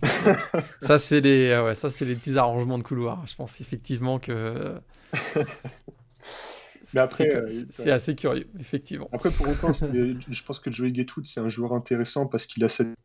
[0.82, 3.26] ça c'est les ouais, ça c'est les petits arrangements de couloir.
[3.28, 4.76] Je pense effectivement que
[6.94, 9.10] Mais après, c'est euh, assez curieux, effectivement.
[9.12, 12.68] Après, pour autant, je pense que Joey Gatewood, c'est un joueur intéressant parce qu'il a
[12.68, 12.96] cette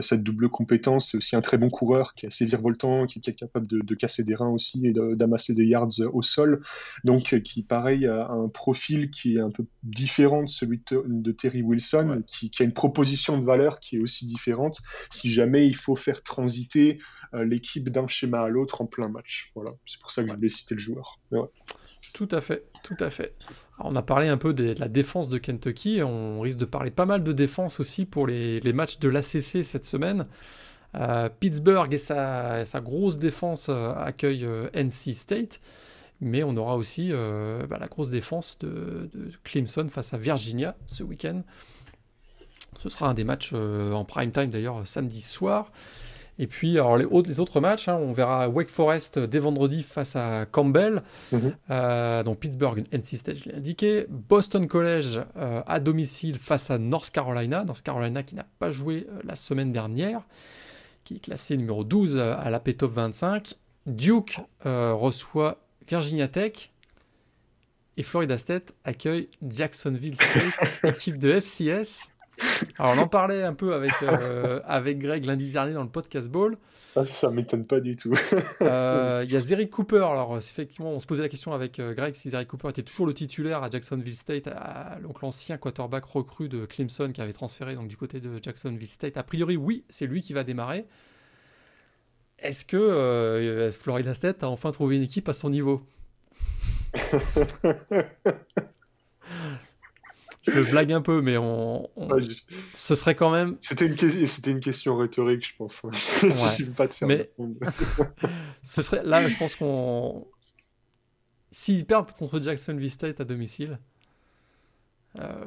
[0.00, 1.10] cette double compétence.
[1.10, 4.24] C'est aussi un très bon coureur qui est assez virevoltant, qui, est capable de, casser
[4.24, 6.60] des reins aussi et d'amasser des yards au sol.
[7.04, 11.62] Donc, qui, pareil, a un profil qui est un peu différent de celui de, Terry
[11.62, 14.78] Wilson, qui, a une proposition de valeur qui est aussi différente
[15.10, 16.98] si jamais il faut faire transiter
[17.34, 19.50] euh, l'équipe d'un schéma à l'autre en plein match.
[19.54, 21.18] Voilà, c'est pour ça que je voulais citer le joueur.
[22.12, 23.34] Tout à fait, tout à fait.
[23.78, 27.06] on a parlé un peu de, la défense de Kentucky, on risque de parler pas
[27.06, 30.26] mal de défense aussi pour les, matchs de l'ACC cette semaine.
[30.94, 35.60] Euh, Pittsburgh et sa, grosse défense euh, accueillent euh, NC State,
[36.20, 39.10] mais on aura aussi bah, la grosse défense de,
[39.42, 41.42] Clemson face à Virginia ce week-end.
[42.78, 45.72] Ce sera un des matchs en prime time d'ailleurs samedi soir.
[46.38, 49.82] Et puis, alors les, autres, les autres matchs, hein, on verra Wake Forest dès vendredi
[49.82, 51.02] face à Campbell.
[51.30, 51.54] Mhm.
[51.70, 54.06] Euh, donc Pittsburgh, NC State, je l'ai indiqué.
[54.08, 57.64] Boston College euh, à domicile face à North Carolina.
[57.64, 60.22] North Carolina qui n'a pas joué euh, la semaine dernière,
[61.04, 63.54] qui est classé numéro 12 à la P-Top 25.
[63.86, 66.70] Duke reçoit Virginia Tech.
[67.98, 72.11] Et Florida State accueille Jacksonville State, équipe de FCS.
[72.78, 76.28] Alors, on en parlait un peu avec, euh, avec Greg lundi dernier dans le podcast
[76.28, 76.56] Ball.
[76.94, 78.12] Ah, ça m'étonne pas du tout.
[78.60, 80.04] Euh, il y a Zeric Cooper.
[80.04, 83.06] Alors, effectivement, on se posait la question avec euh, Greg si Zeric Cooper était toujours
[83.06, 84.48] le titulaire à Jacksonville State,
[85.02, 89.16] donc l'ancien quarterback recru de Clemson qui avait transféré donc, du côté de Jacksonville State.
[89.16, 90.86] A priori, oui, c'est lui qui va démarrer.
[92.38, 95.82] Est-ce que Florida State a enfin trouvé une équipe à son niveau?
[100.46, 101.88] je blague un peu, mais on,
[102.74, 103.56] ce serait quand même.
[103.60, 105.82] C'était une, c'était une question rhétorique, je pense.
[106.20, 107.30] je ne vais pas te faire mais...
[108.62, 110.26] ce serait là, je pense qu'on.
[111.50, 113.78] S'ils perdent contre Jacksonville State à domicile,
[115.18, 115.44] euh...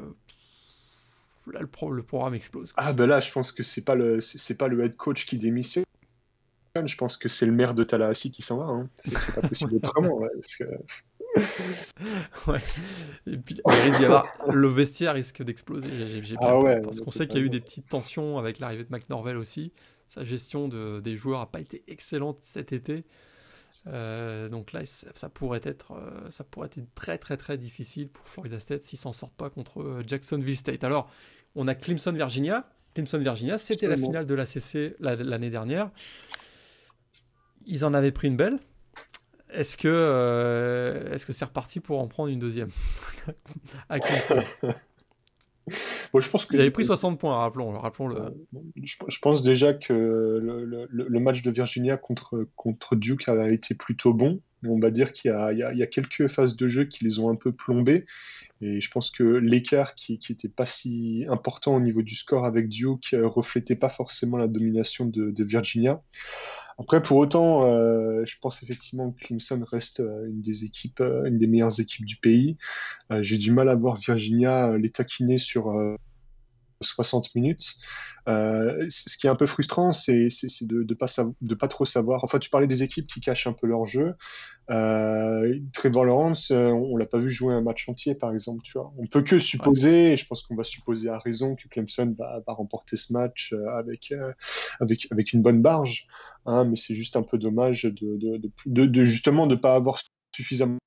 [1.51, 2.73] là le, le, programme explose.
[2.77, 5.37] Ah ben là, je pense que c'est pas le c'est pas le head coach qui
[5.37, 5.85] démissionne.
[6.83, 8.65] Je pense que c'est le maire de Tallahassee qui s'en va.
[8.65, 8.89] Hein.
[9.05, 10.19] C'est pas possible autrement.
[10.41, 10.65] parce que...
[12.47, 12.59] ouais.
[13.27, 13.61] Et puis,
[14.53, 15.87] le vestiaire risque d'exploser.
[16.39, 19.37] Ah parce qu'on sait qu'il y a eu des petites tensions avec l'arrivée de McNorvell
[19.37, 19.73] aussi.
[20.07, 23.05] Sa gestion de, des joueurs n'a pas été excellente cet été.
[23.87, 28.27] Euh, donc là, ça, pourrait être, euh, ça pourrait être très très très difficile pour
[28.27, 30.83] Florida State s'ils s'en sortent pas contre euh, Jacksonville State.
[30.83, 31.09] Alors,
[31.55, 32.69] on a Clemson Virginia.
[32.93, 35.91] Clemson Virginia, c'était la finale de la CC l'année dernière.
[37.65, 38.59] Ils en avaient pris une belle.
[39.51, 42.69] Est-ce que euh, est-ce que c'est reparti pour en prendre une deuxième
[45.67, 46.55] je pense que...
[46.55, 48.47] J'avais pris 60 points, rappelons, rappelons le.
[48.83, 54.41] Je, pense déjà que le, match de Virginia contre, contre Duke a été plutôt bon.
[54.67, 57.35] On va dire qu'il y, y, a quelques phases de jeu qui les ont un
[57.35, 58.05] peu plombés.
[58.61, 62.69] Et je pense que l'écart qui n'était pas si important au niveau du score avec
[62.69, 66.01] Duke euh, reflétait pas forcément la domination de, de Virginia.
[66.77, 71.23] Après, pour autant, euh, je pense effectivement que Clemson reste euh, une des équipes, euh,
[71.25, 72.57] une des meilleures équipes du pays.
[73.21, 75.71] J'ai du mal à voir Virginia les taquiner sur
[76.85, 77.75] 60 minutes.
[78.27, 80.27] Euh, ce qui est un peu frustrant, c'est
[80.61, 81.07] de ne pas,
[81.41, 82.23] de pas trop savoir.
[82.23, 84.15] Enfin, tu parlais des équipes qui cachent un peu leur jeu.
[84.71, 88.61] Euh, Trevor Lawrence, euh, on, l'a pas vu jouer un match entier, par exemple.
[88.63, 88.93] Tu vois.
[88.97, 92.41] On peut que supposer, et je pense qu'on va supposer à raison que Clemson va,
[92.47, 94.13] remporter ce match avec,
[94.79, 96.07] avec, avec une bonne barge.
[96.47, 99.75] Hein, mais c'est juste un peu dommage de, de, de, de justement de ne pas
[99.75, 99.99] avoir
[100.35, 100.77] suffisamment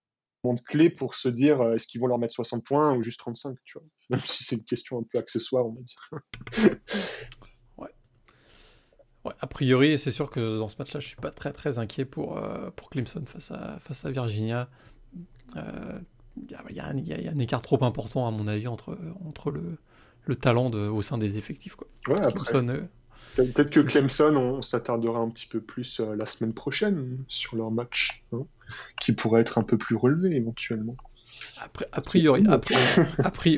[0.45, 3.57] de clés pour se dire est-ce qu'ils vont leur mettre 60 points ou juste 35,
[3.65, 3.87] tu vois.
[4.11, 6.01] Même si c'est une question un peu accessoire, on va dire.
[7.79, 7.89] ouais.
[9.25, 9.33] ouais.
[9.41, 12.39] A priori, c'est sûr que dans ce match-là, je suis pas très très inquiet pour,
[12.39, 14.69] euh, pour Clemson face à, face à Virginia.
[15.55, 18.97] Il y, a un écart trop important, à mon avis, entre,
[19.27, 19.79] entre le,
[20.29, 21.75] le talent de, au sein des effectifs.
[21.75, 21.89] Quoi.
[22.07, 22.83] Ouais, après, euh,
[23.35, 27.71] Peut-être que Clemson, on, s'attardera un petit peu plus euh, la semaine prochaine sur leur
[27.71, 28.47] match, hein,
[29.01, 30.97] qui pourrait être un peu plus relevé éventuellement.
[31.61, 32.61] Après, a priori, a,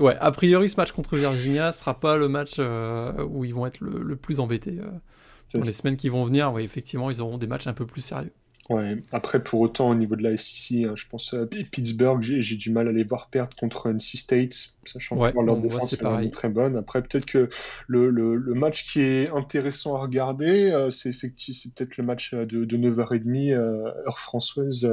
[0.02, 3.66] ouais, a priori, ce match contre Virginia sera pas le match euh, où ils vont
[3.66, 4.78] être le, plus embêtés.
[4.80, 5.58] Euh.
[5.58, 8.00] dans les semaines qui vont venir, oui, effectivement, ils auront des matchs un peu plus
[8.00, 8.32] sérieux.
[8.70, 9.02] Ouais.
[9.10, 12.70] Après, pour autant, au niveau de la SEC, hein, je pense à Pittsburgh, j'ai du
[12.70, 14.54] mal à les voir perdre contre NC State,
[14.84, 16.76] sachant que leur défense est, très bonne.
[16.76, 17.48] Après, peut-être que
[17.88, 22.04] le, le, le, match qui est intéressant à regarder, euh, c'est effectivement c'est peut-être le
[22.04, 24.88] match euh, de, de 9h30 euh, heure française,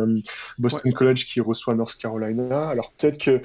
[0.57, 2.69] Boston College qui reçoit North Carolina.
[2.69, 3.41] Alors peut-être que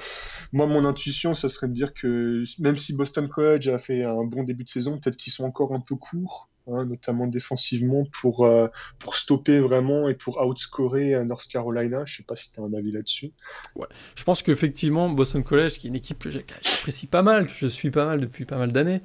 [0.51, 4.23] moi, mon intuition, ça serait de dire que même si Boston College a fait un
[4.23, 8.45] bon début de saison, peut-être qu'ils sont encore un peu courts Hein, notamment défensivement, pour,
[8.45, 12.03] euh, pour stopper vraiment et pour outscorer euh, North Carolina.
[12.05, 13.33] Je sais pas si tu as un avis là-dessus.
[13.75, 13.87] Ouais.
[14.15, 17.67] Je pense qu'effectivement, Boston College, qui est une équipe que j'apprécie pas mal, que je
[17.67, 19.01] suis pas mal depuis pas mal d'années,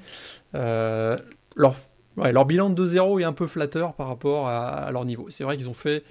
[0.54, 1.18] euh,
[1.56, 1.74] leur,
[2.46, 5.28] bilan de 2-0 est un peu flatteur par rapport à, leur niveau.
[5.28, 6.04] C'est vrai qu'ils ont fait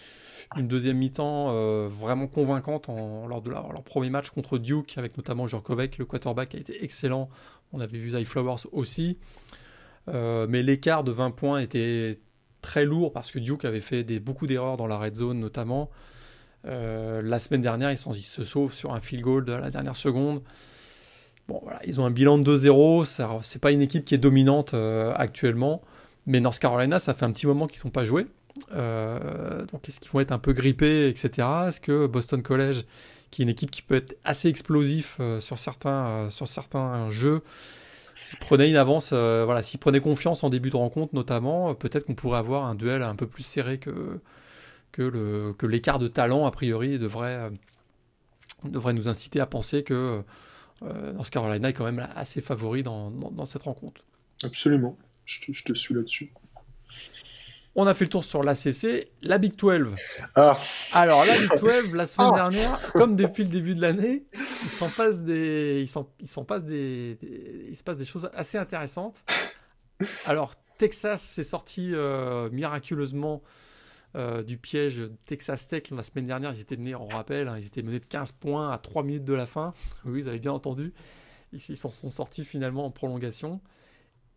[0.58, 5.98] une deuxième mi-temps vraiment convaincante lors de leur, premier match contre Duke, avec notamment Jurkovic,
[5.98, 7.30] le quarterback a été excellent.
[7.72, 9.18] On avait vu Zay Flowers aussi.
[10.10, 12.20] Euh, mais l'écart de 20 points était
[12.62, 15.89] très lourd parce que Duke avait fait beaucoup d'erreurs dans la red zone notamment.
[16.66, 19.70] Euh, la semaine dernière, ils, sont, ils, se sauvent sur un field goal de la
[19.70, 20.41] dernière seconde.
[21.47, 23.41] Bon, ils ont un bilan de 2-0.
[23.41, 25.82] C'est pas une équipe qui est dominante euh, actuellement.
[26.26, 28.28] Mais North Carolina, ça fait un petit moment qu'ils ne sont pas joués.
[28.72, 31.47] donc, est-ce qu'ils vont être un peu grippés, etc.
[31.68, 32.84] Est-ce que Boston College,
[33.32, 37.43] qui est une équipe qui peut être assez explosif sur, certains, sur certains jeux,
[38.18, 42.15] s'il prenait une avance, voilà, s'il prenait confiance en début de rencontre notamment, peut-être qu'on
[42.15, 44.20] pourrait avoir un duel un peu plus serré que,
[44.91, 47.51] que, le, que l'écart de talent, a priori, devrait,
[48.63, 50.24] devrait nous inciter à penser que
[50.82, 54.01] North Carolina est quand même assez favori dans, dans, cette rencontre.
[54.43, 56.34] Absolument, je te suis là-dessus.
[57.80, 59.94] On a fait le tour sur l'ACC, la Big 12.
[60.34, 60.58] Ah.
[60.94, 62.36] Alors, la Big 12, la semaine ah.
[62.36, 64.26] dernière, comme depuis le début de l'année,
[64.64, 67.20] il s'en passe des, il s'en, il passe des,
[67.70, 69.24] il se passe des choses assez intéressantes.
[70.26, 73.44] Alors, Texas s'est sorti euh, miraculeusement
[74.16, 76.54] euh, du piège Texas Tech la semaine dernière.
[76.54, 79.26] Ils étaient menés, on rappelle, hein, ils étaient menés de 15 points à 3 minutes
[79.26, 79.76] de la fin.
[80.04, 80.96] Oui, vous avez bien entendu.
[81.54, 83.62] Ils s'en sont sortis finalement en prolongation.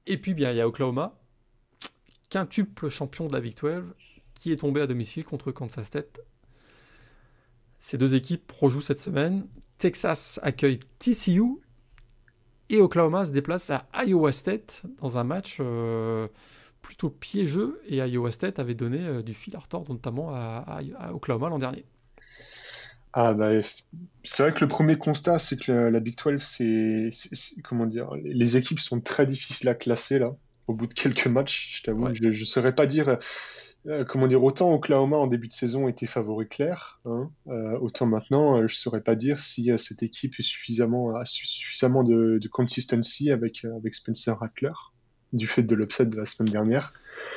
[0.06, 1.16] Et puis, bien, il y a Oklahoma
[2.30, 3.82] quintuple champion de la Big 12
[4.34, 6.20] qui est tombé à domicile contre Kansas State.
[7.78, 9.46] Ces deux équipes rejouent cette semaine.
[9.76, 11.58] Texas accueille TCU
[12.70, 16.28] et Oklahoma se déplace à Iowa State dans un match euh,
[16.80, 20.80] plutôt piégeux et Iowa State avait donné euh, du fil à retordre notamment à,
[21.12, 21.84] Oklahoma l'an dernier.
[23.12, 23.60] Ah bah,
[24.22, 27.10] c'est vrai que le premier constat, c'est que la, Big 12, c'est
[27.64, 30.36] comment dire, les équipes sont très difficiles à classer là
[30.70, 31.78] au bout de quelques matchs.
[31.78, 33.18] Je t'avoue, je ne saurais pas dire.
[33.86, 38.04] Euh, comment dire, autant Oklahoma en début de saison était favori clair, hein, euh, autant
[38.04, 42.38] maintenant, euh, je ne saurais pas dire si cette équipe est suffisamment, a suffisamment de,
[42.38, 44.72] de consistency avec, avec Spencer Rattler,
[45.32, 46.92] du fait de l'upset de la semaine dernière.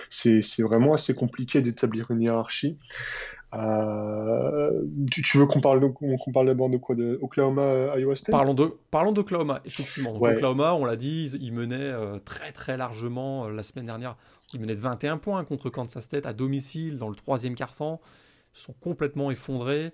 [0.09, 2.77] C'est vraiment assez compliqué d'établir une hiérarchie.
[3.55, 4.81] Euh,
[5.11, 5.93] tu, veux qu'on parle,
[6.33, 8.31] parle d'abord de quoi De Oklahoma, euh, Iowa State?
[8.31, 10.15] Parlons de, parlons d'Oklahoma, effectivement.
[10.15, 14.15] Oklahoma, on l'a dit, il menait euh, très très largement la semaine dernière.
[14.53, 18.01] Il menait de 21 points contre Kansas State à domicile dans le troisième quart-temps.
[18.55, 19.93] Ils sont complètement effondrés.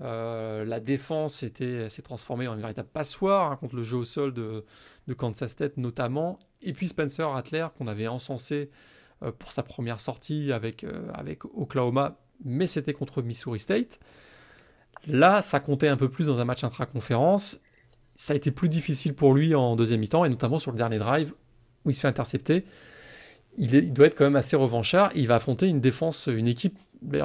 [0.00, 4.64] la défense s'est transformée en une véritable passoire hein, contre le jeu au sol de,
[5.08, 6.38] de, Kansas State notamment.
[6.62, 8.70] Et puis Spencer Rattler, qu'on avait encensé
[9.38, 10.84] pour sa première sortie avec,
[11.14, 14.00] avec Oklahoma, mais c'était contre Missouri State.
[15.06, 17.60] Là, ça comptait un peu plus dans un match intra-conférence.
[18.16, 20.98] Ça a été plus difficile pour lui en deuxième mi-temps, et notamment sur le dernier
[20.98, 21.34] drive
[21.84, 22.64] où il se fait intercepter.
[23.56, 25.12] Il, doit être quand même assez revanchard.
[25.14, 26.78] Il va affronter une défense, une équipe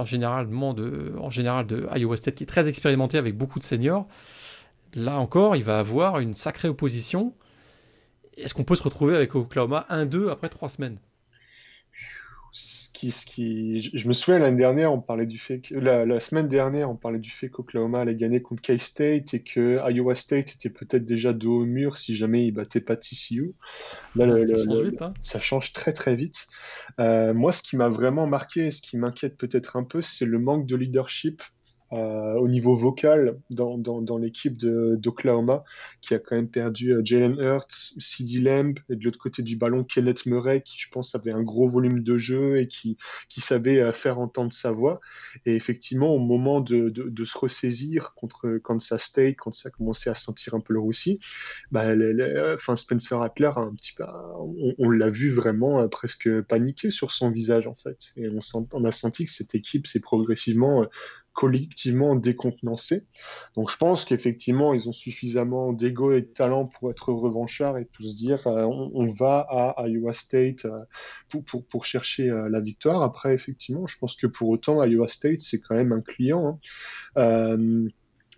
[0.04, 4.08] généralement de, en général de Iowa State qui est très expérimentée avec beaucoup de seniors.
[4.94, 7.34] Là encore, il va avoir une sacrée opposition.
[8.38, 10.98] Est-ce qu'on peut se retrouver avec Oklahoma 1-2 après trois semaines?
[13.00, 16.50] Qui, ce qui, je me souviens l'année dernière, on parlait du fait que la, semaine
[16.50, 20.70] dernière, on parlait du fait qu'Oklahoma allait gagner contre K-State et que Iowa State était
[20.70, 23.54] peut-être déjà dos au mur si jamais il battait pas TCU.
[24.18, 25.14] Là, ça, change vite, hein.
[25.22, 26.48] ça, change très très vite.
[27.00, 30.26] Euh, moi, ce qui m'a vraiment marqué et ce qui m'inquiète peut-être un peu, c'est
[30.26, 31.42] le manque de leadership
[31.92, 35.64] euh, au niveau vocal dans, dans, dans l'équipe d'Oklahoma,
[36.02, 39.56] qui a quand même perdu euh, Jalen Hurts, CeeDee Lamb, et de l'autre côté du
[39.56, 43.42] ballon, Kenneth Murray, qui je pense avait un gros volume de jeu et qui, qui
[43.42, 45.00] savait euh, faire entendre sa voix.
[45.48, 49.72] Et effectivement, au moment de, de, de, se ressaisir contre Kansas State, quand ça a
[49.72, 51.20] commencé à sentir un peu le roussi,
[51.72, 51.86] bah,
[52.54, 54.04] enfin, Spencer Rattler, un petit peu,
[54.38, 58.12] on, on l'a vu vraiment presque paniquer sur son visage, en fait.
[58.16, 60.86] Et on, sent, on a senti que cette équipe s'est progressivement
[61.40, 63.08] collectivement décontenancés.
[63.56, 67.86] Donc je pense qu'effectivement, ils ont suffisamment d'ego et de talent pour être revanchards et
[67.86, 70.84] pour se dire euh, on, va à Iowa State euh,
[71.30, 73.04] pour, pour, pour, chercher euh, la victoire.
[73.04, 76.60] Après, effectivement, je pense que pour autant, Iowa State, c'est quand même un client.
[77.16, 77.88] Hein.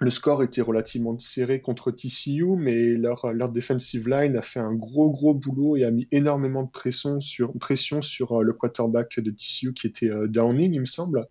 [0.04, 4.74] Le score était relativement serré contre TCU, mais leur, leur defensive line a fait un
[4.74, 9.30] gros gros boulot et a mis énormément de pression sur, pression sur le quarterback de
[9.30, 11.28] TCU qui était Downing, il me semble.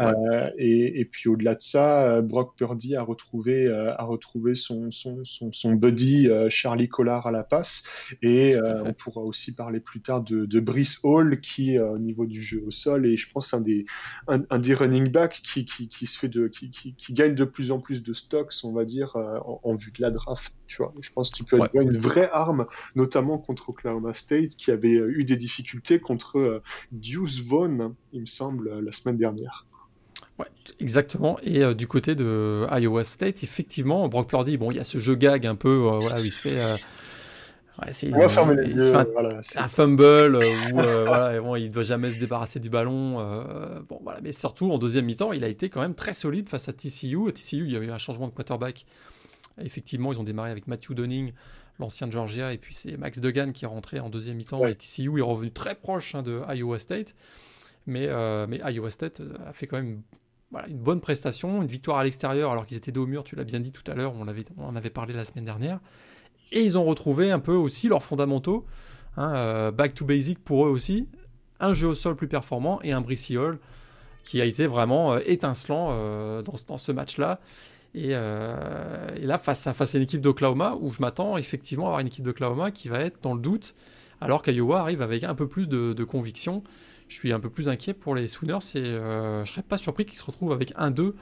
[0.00, 4.54] Euh, et, et, puis au-delà de ça, euh, Brock Purdy a retrouvé, euh, a retrouvé
[4.54, 7.84] son, son, son, son buddy Charlie Collard à la passe.
[8.22, 12.40] Et on pourra aussi parler plus tard de, de Brice Hall qui, au niveau du
[12.40, 13.84] jeu au sol, et je pense un des,
[14.28, 17.34] un, un des running backs qui, qui, qui, se fait de, qui, qui, qui, gagne
[17.34, 20.54] de plus en plus de stocks, on va dire, en, en vue de la draft.
[20.66, 24.70] Tu vois, je pense qu'il peut être une vraie arme, notamment contre Oklahoma State, qui
[24.70, 29.66] avait eu des difficultés contre Deuce Vaughn, il me semble, la semaine dernière.
[30.38, 30.46] Ouais,
[30.80, 31.38] exactement.
[31.42, 34.98] Et euh, du côté de Iowa State, effectivement, Brock Purdy, bon, il y a ce
[34.98, 36.60] jeu gag un peu, euh, voilà, où il se fait.
[36.60, 36.74] Euh,
[37.82, 38.08] ouais, il,
[38.70, 42.20] il, se fait un, voilà, un fumble où voilà, bon, il ne doit jamais se
[42.20, 43.14] débarrasser du ballon.
[43.88, 46.68] bon, voilà, mais surtout en deuxième mi-temps, il a été quand même très solide face
[46.68, 47.28] à TCU.
[47.28, 48.86] À TCU, il y a eu un changement de quarterback.
[49.60, 51.32] effectivement, ils ont démarré avec Matthew Donning,
[51.80, 54.64] l'ancien de Georgia, et puis c'est Max Duggan qui est rentré en deuxième mi-temps.
[54.68, 57.16] Et TCU est revenu très proche hein, de Iowa State.
[57.88, 58.06] Mais,
[58.46, 60.02] mais Iowa State a fait quand même
[60.68, 63.44] une bonne prestation, une victoire à l'extérieur alors qu'ils étaient dos au mur, tu l'as
[63.44, 65.80] bien dit tout à l'heure, on, en avait parlé la semaine dernière.
[66.52, 68.66] Et ils ont retrouvé un peu aussi leurs fondamentaux.
[69.16, 71.08] Hein, back to basic pour eux aussi.
[71.60, 73.58] Un jeu au sol plus performant et un Brissy Hall
[74.22, 77.40] qui a été vraiment étincelant dans, ce match-là.
[77.94, 82.00] Et, là, face à, face à une équipe d'Oklahoma, où je m'attends effectivement à avoir
[82.00, 83.74] une équipe d'Oklahoma qui va être dans le doute,
[84.20, 86.62] alors qu'Iowa arrive avec un peu plus de, conviction.
[87.08, 90.04] Je suis un peu plus inquiet pour les Sooners et euh, je serais pas surpris
[90.04, 91.14] qu'ils se retrouvent avec 1-2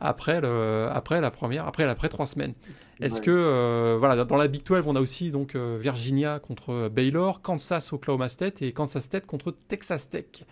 [0.00, 2.54] après, le, après la première, après, après trois semaines.
[3.00, 6.88] Est-ce que, euh, voilà, dans la Big 12, on a aussi donc euh, Virginia contre
[6.88, 10.44] Baylor, Kansas, Oklahoma State et Kansas State contre Texas Tech.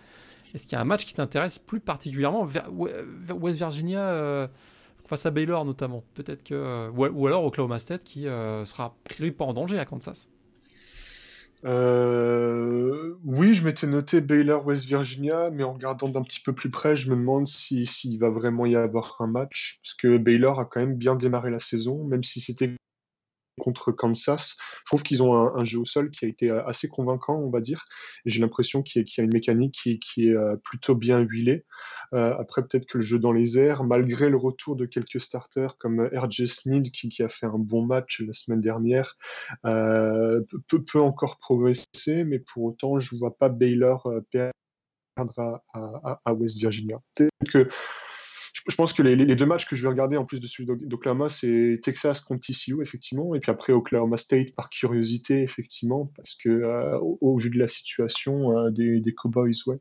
[0.53, 4.49] Est-ce qu'il y a un match qui t'intéresse plus particulièrement West Virginia
[5.05, 6.03] face à Baylor notamment?
[6.13, 10.27] Peut-être que ou, alors Oklahoma State qui sera pris pas en danger à Kansas.
[11.63, 16.71] Euh, oui, je m'étais noté Baylor West Virginia, mais en regardant d'un petit peu plus
[16.71, 20.59] près, je me demande s'il si, va vraiment y avoir un match, parce que Baylor
[20.59, 22.75] a quand même bien démarré la saison, même si c'était
[23.59, 24.57] contre Kansas.
[24.79, 27.49] Je trouve qu'ils ont un, jeu au sol qui a été euh, assez convaincant, on
[27.49, 27.85] va dire.
[28.25, 31.65] J'ai l'impression qu'il y, a une mécanique qui, est euh, plutôt bien huilée.
[32.13, 35.77] Euh, après, peut-être que le jeu dans les airs, malgré le retour de quelques starters
[35.77, 39.17] comme RJ Sneed, qui, a fait un bon match la semaine dernière,
[39.63, 42.23] peut, encore progresser.
[42.25, 46.99] Mais pour autant, je ne vois pas Baylor perdre à West Virginia.
[47.15, 47.69] Peut-être que
[48.67, 51.29] je pense que les, deux matchs que je vais regarder en plus de celui d'Oklahoma,
[51.29, 56.49] c'est Texas contre TCU, effectivement, et puis après Oklahoma State par curiosité, effectivement, parce que
[56.49, 59.79] euh, au, vu de la situation euh, des, Cowboys, ouais.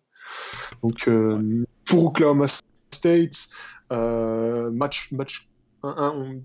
[0.82, 2.46] Donc euh, pour Oklahoma
[2.90, 3.48] State,
[3.90, 5.48] match, match
[5.82, 6.40] 1,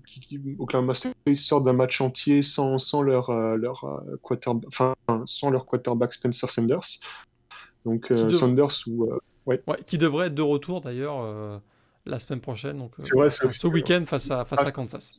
[0.58, 6.12] Oklahoma State sort d'un match entier sans, sans leur, leur, quarterback, enfin, sans leur quarterback
[6.12, 7.00] Spencer Sanders.
[7.86, 9.08] Donc Sanders ou.
[9.46, 9.62] Ouais.
[9.68, 9.78] ouais.
[9.86, 11.60] qui devrait être de retour d'ailleurs
[12.06, 12.78] la semaine prochaine.
[12.78, 15.12] Donc, euh, ce week-end face à, face à Kansas.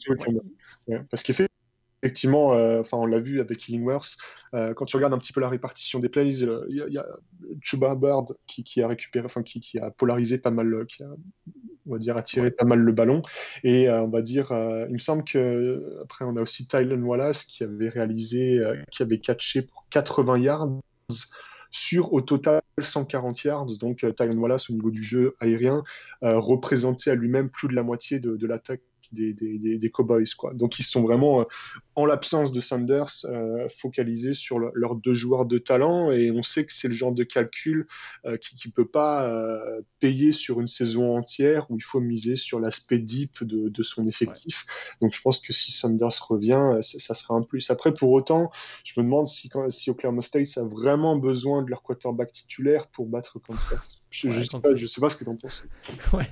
[1.09, 4.17] parce qu'effectivement, euh, enfin, on l'a vu avec Illingworth,
[4.53, 7.05] euh, quand tu regardes un petit peu la répartition des plays, il y, a
[7.61, 11.09] Chuba Bird qui, a récupéré, enfin, qui, qui, a polarisé pas mal, qui a,
[11.87, 13.21] on va dire, attiré pas mal le ballon.
[13.63, 17.63] Et on va dire, il me semble que après, on a aussi Tylen Wallace qui
[17.63, 18.61] avait réalisé,
[18.91, 20.79] qui avait catché pour 80 yards
[21.71, 23.77] sur au total 140 yards.
[23.79, 25.83] Donc euh, Tyron Wallace au niveau du jeu aérien
[26.23, 28.81] euh, représentait à lui-même plus de la moitié de, de l'attaque
[29.11, 30.33] des, des, Cowboys.
[30.37, 30.53] Quoi.
[30.53, 31.43] Donc ils sont vraiment, euh,
[31.95, 36.65] en l'absence de Sanders, euh, focalisés sur leurs deux joueurs de talent et on sait
[36.65, 37.87] que c'est le genre de calcul
[38.25, 39.27] euh, qui ne peut pas
[39.99, 44.07] payer sur une saison entière où il faut miser sur l'aspect deep de, de, son
[44.07, 44.65] effectif.
[45.01, 47.69] Donc je pense que si Sanders revient, ça, sera un plus.
[47.71, 48.51] Après, pour autant,
[48.83, 53.07] je me demande si, si Oklahoma State a vraiment besoin de leur quarterback titulaire pour
[53.07, 54.03] battre Kansas.
[54.09, 55.63] Je ne sais, sais, pas ce que tu en penses.
[56.13, 56.27] Ouais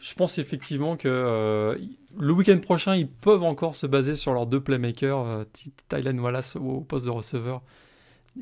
[0.00, 1.78] je pense effectivement que euh,
[2.18, 5.44] le week-end prochain, ils peuvent encore se baser sur leurs deux playmakers, euh,
[5.88, 7.62] Tylen Wallace au, poste de receveur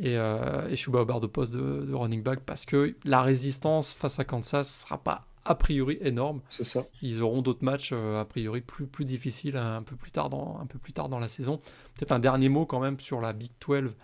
[0.01, 4.25] et, euh, et Shuba au poste de, running back, parce que la résistance face à
[4.25, 6.41] Kansas sera pas a priori énorme.
[6.51, 6.87] C'est ça.
[7.03, 10.67] Ils auront d'autres matchs a priori plus, plus difficiles un peu plus tard dans, un
[10.67, 11.59] peu plus tard dans la saison.
[11.95, 13.95] Peut-être un dernier mot quand même sur la Big 12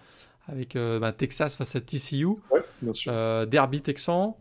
[0.48, 2.28] avec bah, Texas face à TCU.
[2.50, 4.38] Ouais, Derby Texan.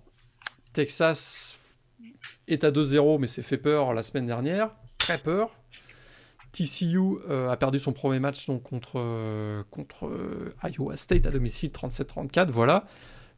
[0.72, 1.57] Texas
[2.48, 4.72] est à 2-0, mais s'est fait peur la semaine dernière.
[4.98, 5.52] Très peur.
[6.54, 11.32] TCU euh, a perdu son premier match donc, contre, euh, contre euh, Iowa State à
[11.32, 12.86] domicile 37-34, voilà.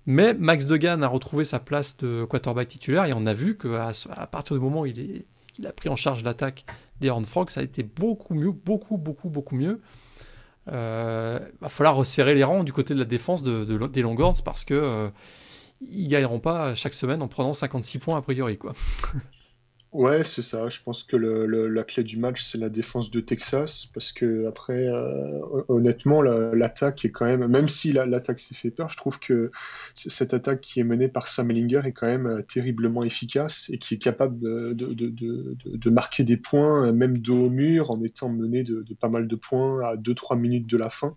[0.06, 3.91] Mais Max Degan a retrouvé sa place de quarterback titulaire et on a vu qu'à
[4.12, 5.26] à partir du moment où il,
[5.66, 6.66] a pris en charge l'attaque
[6.99, 9.82] des Horned Frogs, ça a été beaucoup mieux, beaucoup, beaucoup, beaucoup mieux.
[10.68, 14.64] Il va falloir resserrer les rangs du côté de la défense de, des Longhorns parce
[14.64, 15.10] que
[15.82, 18.57] ils gagneront pas chaque semaine en prenant 56 points a priori.
[18.57, 18.73] Quoi.
[19.95, 20.67] Ouais, c'est ça.
[20.67, 24.88] Je pense que la clé du match, c'est la défense de Texas, parce que après,
[24.89, 29.51] euh, honnêtement, l'attaque est quand même, même si l'attaque s'est fait peur, je trouve que
[29.93, 33.78] cette attaque qui est menée par Sam Ellinger est quand même euh, terriblement efficace et
[33.78, 38.84] qui est capable de, marquer des points, même dos au mur, en étant menée de,
[38.99, 41.15] pas mal de points à 2-3 minutes de la fin.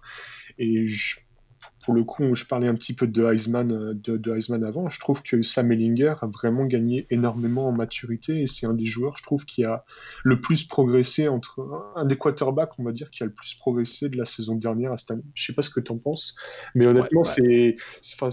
[0.56, 1.16] Et je
[1.88, 4.90] pour le coup, je parlais un petit peu de Heisman, euh, de, Heisman avant.
[4.90, 8.84] Je trouve que Sam Ellinger a vraiment gagné énormément en maturité et c'est un des
[8.84, 9.86] joueurs, je trouve, qui a
[10.22, 14.10] le plus progressé entre un des quarterbacks, on va dire, qui a le plus progressé
[14.10, 15.22] de la saison dernière à cette année.
[15.32, 16.36] Je sais pas ce que tu en penses,
[16.74, 17.76] mais honnêtement, c'est,
[18.20, 18.28] enfin,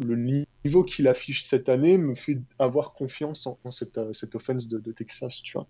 [0.00, 4.68] le niveau qu'il affiche cette année me fait avoir confiance en, cette, euh, cette offense
[4.68, 5.66] de, Texas, tu vois.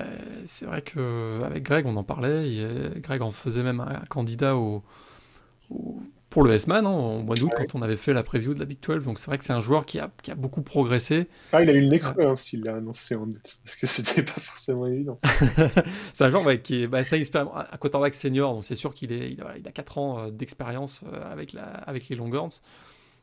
[0.00, 2.48] Euh, c'est vrai que avec Greg, on en parlait.
[2.98, 4.84] Greg en faisait même un candidat au
[6.30, 8.66] pour le S-Man hein, au mois d'août quand on avait fait la preview de la
[8.66, 9.04] Big 12.
[9.04, 11.26] Donc c'est vrai que c'est un joueur qui a, qui a, beaucoup progressé.
[11.52, 13.28] Ah, il a eu le nez creux hein, s'il l'a annoncé en
[13.64, 15.18] parce que c'était pas forcément évident.
[16.12, 19.32] c'est un joueur qui est bah, ça à quarterback senior, donc c'est sûr qu'il est,
[19.32, 22.60] il a, il a 4 ans euh, d'expérience euh, avec, la, avec les Longhorns.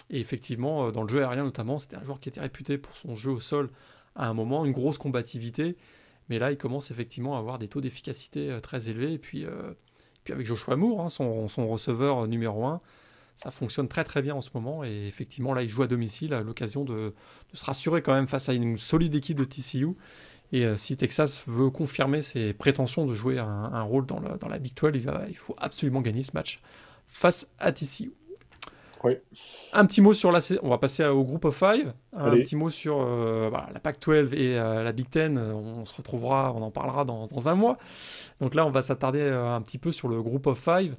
[0.09, 2.95] Et effectivement, euh, dans le jeu aérien notamment, c'était un joueur qui était réputé pour
[2.97, 3.69] son jeu au sol
[4.15, 5.75] à un moment, une grosse combativité.
[6.29, 9.13] Mais là, il commence effectivement à avoir des taux d'efficacité très élevés.
[9.13, 9.45] Et puis,
[10.25, 12.81] puis avec Joshua Moore, hein, son, receveur numéro 1,
[13.35, 14.83] ça fonctionne très très bien en ce moment.
[14.83, 17.13] Et effectivement, là, il joue à domicile, à l'occasion de,
[17.53, 19.89] se rassurer quand même face à une solide équipe de TCU.
[20.51, 24.73] Et euh, si Texas veut confirmer ses prétentions de jouer un, rôle dans, la Big
[24.75, 26.59] 12, il, va, il, faut absolument gagner ce match
[27.05, 28.13] face à TCU.
[29.05, 29.13] Oui.
[29.73, 30.39] Un petit mot sur la.
[30.61, 31.93] On va passer au groupe of five.
[32.13, 35.37] Un petit mot sur euh, la Pac-12 et euh, la Big Ten.
[35.37, 37.77] On se retrouvera, on en parlera dans, dans un mois.
[38.41, 40.95] Donc là, on va s'attarder un petit peu sur le groupe of five.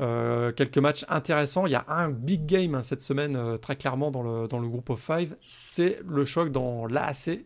[0.00, 1.66] Euh, quelques matchs intéressants.
[1.66, 4.58] Il y a un big game hein, cette semaine, euh, très clairement, dans le, dans
[4.58, 5.36] le groupe of five.
[5.48, 7.44] C'est le choc dans l'AAC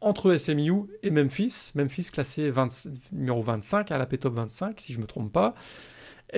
[0.00, 1.70] entre SMU et Memphis.
[1.74, 2.52] Memphis classé
[3.12, 5.54] numéro 25 à la P-Top 25, si je ne me trompe pas.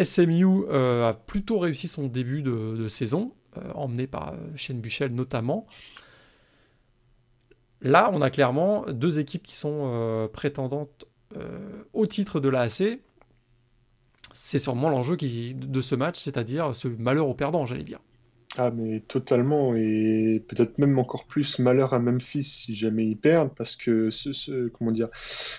[0.03, 3.33] SMU euh, a plutôt réussi son début de, saison,
[3.75, 5.67] emmené par Shane Buchel notamment.
[7.81, 11.07] Là, on a clairement deux équipes qui sont prétendantes
[11.93, 13.01] au titre de l'AAC
[14.37, 18.01] c'est sûrement l'enjeu de ce match, c'est-à-dire ce malheur au perdant, j'allais dire.
[18.59, 23.55] Ah, mais totalement, et peut-être même encore plus malheur à Memphis si jamais ils perdent,
[23.55, 24.09] parce que,
[24.71, 25.09] comment dire,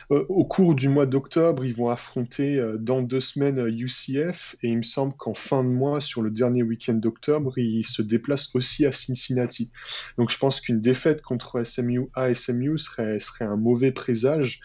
[0.10, 4.70] euh, au cours du mois d'octobre, ils vont affronter euh, dans deux semaines UCF, et
[4.70, 8.56] il me semble qu'en fin de mois, sur le dernier week-end d'octobre, ils se déplacent
[8.56, 9.70] aussi à Cincinnati.
[10.18, 14.60] Donc je pense qu'une défaite contre SMU à SMU serait, serait un mauvais présage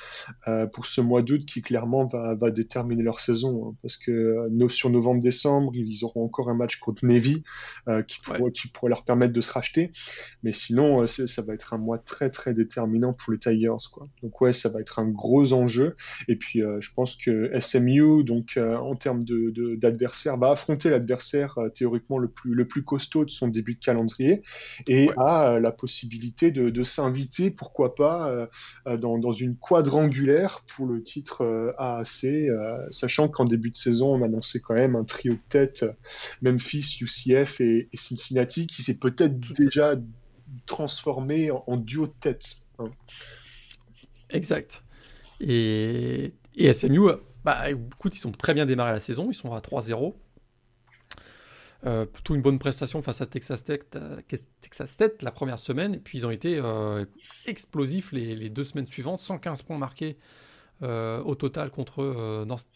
[0.48, 4.48] euh, pour ce mois d'août qui clairement va, va déterminer leur saison, hein, parce que
[4.70, 7.42] sur novembre-décembre, ils auront encore un match contre Navy
[8.08, 8.21] qui
[8.54, 9.90] qui pourrait leur permettre de se racheter.
[10.42, 13.88] Mais sinon, euh, ça va être un mois très très déterminant pour les Tigers.
[13.92, 14.08] Quoi.
[14.22, 15.96] Donc ouais, ça va être un gros enjeu.
[16.28, 20.90] Et puis euh, je pense que SMU, donc euh, en termes d'adversaire, de, va affronter
[20.90, 24.42] l'adversaire théoriquement le plus, le plus costaud de son début de calendrier
[24.88, 28.48] et a la possibilité de, s'inviter, pourquoi pas,
[28.86, 32.26] dans, dans, une quadrangulaire pour le titre AAC,
[32.90, 35.84] sachant qu'en début de saison, on annonçait quand même un trio de tête
[36.42, 39.96] Memphis, UCF et, et Cincinnati qui s'est peut-être déjà
[40.66, 42.56] transformé en, duo de tête.
[42.78, 42.90] Hein.
[44.30, 44.84] Exact.
[45.40, 47.00] Et, et SMU,
[47.44, 50.14] bah, écoute, ils ont très bien démarré la saison, ils sont à 3-0.
[51.84, 54.20] Euh, plutôt une bonne prestation face à Texas Tech, euh,
[54.60, 57.04] Texas Tech la première semaine, et puis ils ont été euh,
[57.46, 60.16] explosifs les, deux semaines suivantes, 115 points marqués
[60.80, 62.66] au total contre North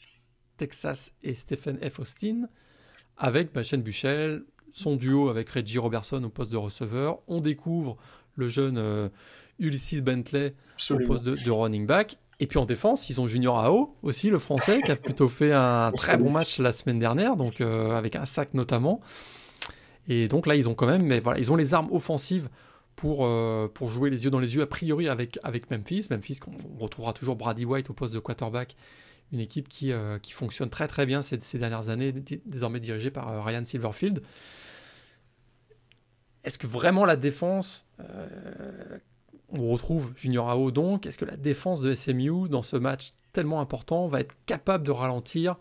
[0.59, 1.99] Texas et Stephen F.
[1.99, 2.49] Austin,
[3.17, 4.45] avec bah, Shane Buchel,
[4.77, 7.21] son duo avec Reggie Robertson au poste de receveur.
[7.29, 7.97] On découvre
[8.35, 9.09] le jeune euh,
[9.59, 10.55] Ulysses Bentley
[10.91, 12.19] au poste de, running back.
[12.41, 15.53] Et puis en défense, ils ont Junior Ao aussi, le français, qui a plutôt fait
[15.53, 19.01] un très bon match la semaine dernière, donc euh, avec un sac notamment.
[20.09, 22.51] Et donc là, ils ont quand même, mais voilà, ils ont les armes offensives
[22.97, 26.09] pour, euh, pour jouer les yeux dans les yeux, a priori avec, avec Memphis.
[26.11, 28.77] Memphis, on retrouvera toujours Brady White au poste de quarterback,
[29.33, 32.13] une équipe qui, qui fonctionne très très bien ces, ces dernières années,
[32.45, 34.21] désormais dirigée par Ryan Silverfield.
[36.47, 38.99] Est-ce que vraiment la défense, euh,
[39.51, 43.61] on retrouve Junior AO donc, est-ce que la défense de SMU dans ce match tellement
[43.61, 45.57] important va être capable de ralentir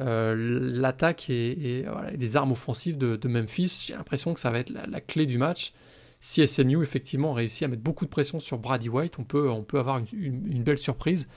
[0.00, 1.86] euh, l'attaque et,
[2.18, 3.84] les armes offensives de, Memphis?
[3.86, 5.72] J'ai l'impression que ça va être la, clé du match.
[6.18, 9.62] Si SMU effectivement réussit à mettre beaucoup de pression sur Brady White, on peut, on
[9.62, 11.28] peut avoir une, belle surprise.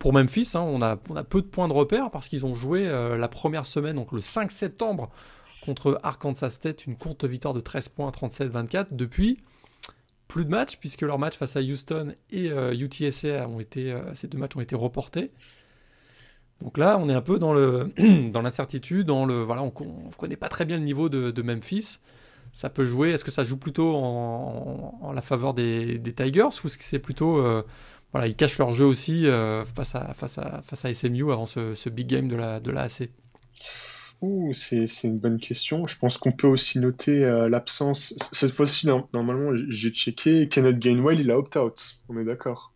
[0.00, 3.16] Pour Memphis, hein, on, a, peu de points de repère parce qu'ils ont joué euh,
[3.16, 5.10] la première semaine, donc le 5 septembre,
[5.64, 8.94] contre Arkansas State, une courte victoire de 13 points, 37-24.
[8.94, 9.38] Depuis,
[10.28, 14.14] plus de matchs, puisque leur match face à Houston et UTSA euh, ont été, euh,
[14.14, 15.30] ces deux matchs ont été reportés.
[16.62, 17.92] Donc là, on est un peu dans le
[18.32, 21.98] dans l'incertitude, dans le voilà, on, ne connaît pas très bien le niveau de, Memphis.
[22.52, 23.10] Ça peut jouer.
[23.10, 27.38] Est-ce que ça joue plutôt en, la faveur des, Tigers ou est-ce que c'est plutôt
[27.38, 27.62] euh,
[28.12, 29.26] voilà, ils cachent leur jeu aussi
[29.74, 32.72] face à face à face à SMU avant ce, big game de la de
[34.22, 35.86] l'AAC c'est une bonne question.
[35.86, 38.14] Je pense qu'on peut aussi noter euh, l'absence.
[38.32, 41.96] Cette fois-ci, normalement, j'ai checké, Kenneth Gainwell, il a opt-out.
[42.08, 42.75] On est d'accord.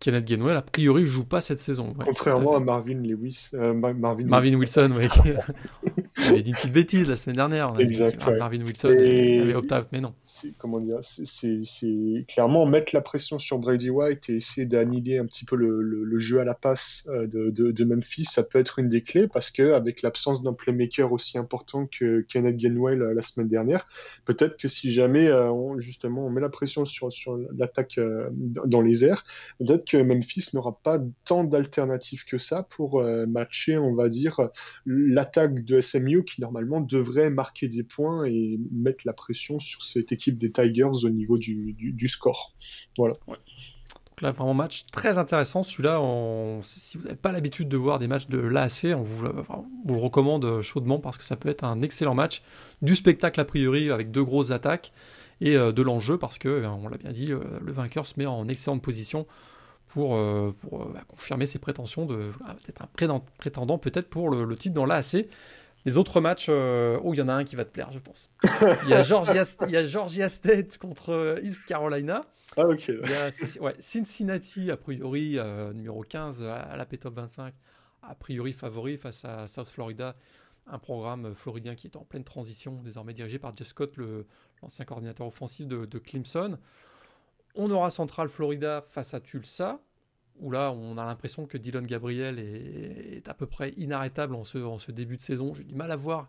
[0.00, 1.92] Kenneth Gainwell, a priori, joue pas cette saison.
[1.98, 3.50] Contrairement à, Marvin Lewis.
[3.54, 5.08] Euh, Marvin, Marvin, Wilson, oui.
[6.18, 7.74] Il avait dit une petite bêtise la semaine dernière.
[7.80, 8.28] Exact.
[8.38, 9.40] Marvin Wilson et...
[9.40, 10.14] avait opt-out, mais non.
[10.58, 15.44] Comment dire C'est clairement mettre la pression sur Brady White et essayer d'annihiler un petit
[15.44, 18.24] peu le, le, jeu à la passe euh, de, de, de, Memphis.
[18.24, 22.20] Ça peut être une des clés parce que avec l'absence d'un playmaker aussi important que
[22.28, 23.86] Kenneth Gainwell la semaine dernière,
[24.24, 27.98] peut-être que si jamais on, justement on met la pression sur, sur l'attaque
[28.30, 29.24] dans les airs,
[29.58, 34.48] peut-être Memphis n'aura pas tant d'alternatives que ça pour euh, matcher, on va dire,
[34.86, 40.12] l'attaque de SMU qui normalement devrait marquer des points et mettre la pression sur cette
[40.12, 42.54] équipe des Tigers au niveau du, score.
[42.96, 43.14] Voilà.
[43.26, 45.62] Donc là, vraiment match très intéressant.
[45.62, 46.00] Celui-là,
[46.62, 49.26] si vous n'avez pas l'habitude de voir des matchs de l'AAC, on vous,
[49.84, 52.42] vous, le recommande chaudement parce que ça peut être un excellent match.
[52.82, 54.92] Du spectacle a priori avec deux grosses attaques
[55.40, 58.14] et euh, de l'enjeu parce que, ben, on l'a bien dit, euh, le vainqueur se
[58.16, 59.26] met en excellente position
[59.88, 64.86] pour, euh, pour bah, confirmer ses prétentions d'être un prétendant peut-être pour le, titre dans
[64.86, 65.26] l'AAC.
[65.84, 68.30] Les autres matchs, oh, il y en a un qui va te plaire, je pense.
[68.84, 72.24] Il y a Georgia, il y a Georgia State contre East Carolina.
[72.56, 72.88] Ah, ok.
[72.88, 75.38] Il y a ouais, Cincinnati, a priori,
[75.74, 77.54] numéro 15 à la P-Top 25,
[78.02, 80.16] a priori favori face à South Florida,
[80.66, 83.94] un programme floridien qui est en pleine transition, désormais dirigé par Jeff Scott,
[84.62, 86.58] l'ancien coordinateur offensif de, de, Clemson.
[87.54, 89.80] On aura Central Florida face à Tulsa,
[90.40, 94.58] où là on a l'impression que Dylan Gabriel est, à peu près inarrêtable en ce,
[94.58, 95.54] en ce début de saison.
[95.54, 96.28] J'ai du mal à voir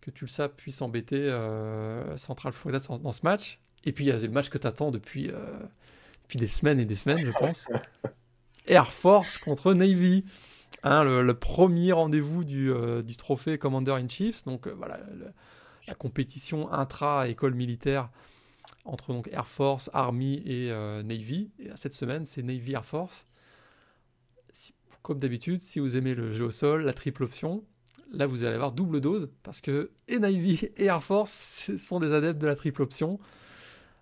[0.00, 3.60] que Tulsa puisse embêter euh, Central Florida dans ce match.
[3.84, 5.58] Et puis il y a le match que tu attends depuis, euh,
[6.24, 7.68] depuis des semaines et des semaines, je pense.
[8.66, 10.24] Air Force contre Navy.
[10.82, 14.44] Hein, le, premier rendez-vous du, euh, du, trophée Commander in Chiefs.
[14.44, 15.00] Donc voilà,
[15.86, 18.10] la compétition intra-école militaire
[18.84, 21.50] entre donc Air Force, Army et euh, Navy.
[21.58, 23.26] Et cette semaine, c'est Navy Air Force.
[25.02, 27.64] comme d'habitude, si vous aimez le jeu au sol, la triple option,
[28.12, 32.12] là vous allez avoir double dose parce que et Navy et Air Force sont des
[32.12, 33.18] adeptes de la triple option.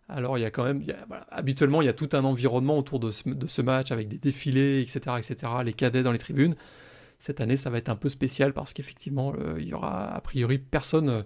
[0.09, 0.83] Alors il y a quand même,
[1.30, 5.16] habituellement il y a tout un environnement autour de ce, match avec des défilés, etc.,
[5.16, 6.55] etc., les cadets dans les tribunes.
[7.18, 10.59] Cette année ça va être un peu spécial parce qu'effectivement il y aura a priori
[10.59, 11.22] personne euh,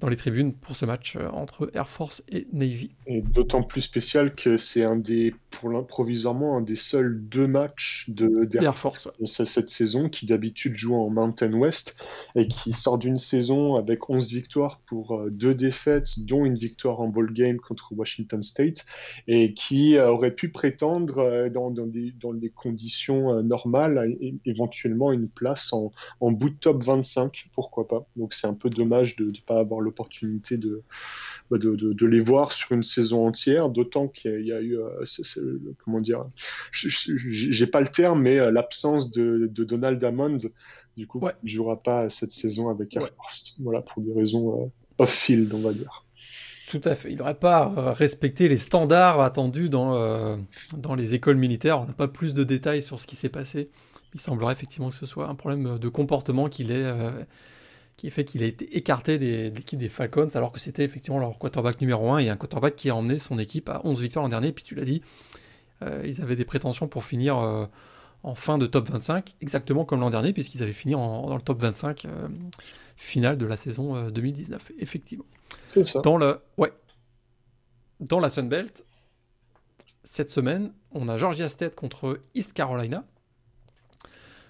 [0.00, 2.90] dans les tribunes pour ce match euh, entre Air Force et Navy.
[3.06, 8.06] Et d'autant plus spécial que c'est un des, pour provisoirement, un des seuls deux matchs
[8.08, 11.96] de d'Air Force cette saison qui d'habitude joue en Mountain West
[12.34, 17.00] et qui sort d'une saison avec 11 victoires pour euh, deux défaites, dont une victoire
[17.00, 18.86] en ball game contre Washington State
[19.28, 25.28] et qui euh, aurait pu prétendre dans, dans, des, dans des conditions normales éventuellement une
[25.28, 25.90] place en,
[26.20, 28.06] en bout de top 25, pourquoi pas.
[28.16, 30.56] Donc c'est un peu dommage de ne pas avoir le l'opportunité
[31.50, 35.04] bah, de, de, les voir sur une saison entière, d'autant qu'il y, a eu, euh,
[35.84, 36.24] comment dire,
[36.72, 40.38] j'ai pas le terme, mais euh, l'absence de, Donald Hammond,
[40.96, 44.66] du coup, ne jouera pas cette saison avec Air Force, voilà, pour des raisons euh,
[44.98, 46.06] off-field, on va dire.
[46.68, 47.10] Tout à fait.
[47.10, 50.38] Il n'aurait pas respecté les standards attendus dans,
[50.76, 51.80] dans les écoles militaires.
[51.80, 53.70] On n'a pas plus de détails sur ce qui s'est passé.
[54.14, 56.88] Il semblerait effectivement que ce soit un problème de comportement qu'il ait
[58.00, 61.38] qui fait qu'il a été écarté de l'équipe des Falcons, alors que c'était effectivement leur
[61.38, 64.30] quarterback numéro 1 et un quarterback qui a emmené son équipe à 11 victoires l'an
[64.30, 64.52] dernier.
[64.52, 65.02] Puis tu l'as dit,
[65.82, 67.66] euh, ils avaient des prétentions pour finir euh,
[68.22, 71.60] en fin de top 25, exactement comme l'an dernier, puisqu'ils avaient fini dans le top
[71.60, 72.28] 25 euh,
[72.96, 75.26] final de la saison 2019, effectivement.
[75.66, 76.00] C'est ça.
[76.00, 76.72] Dans, le, ouais,
[78.00, 78.82] dans la Sun Belt,
[80.04, 83.04] cette semaine, on a Georgia State contre East Carolina.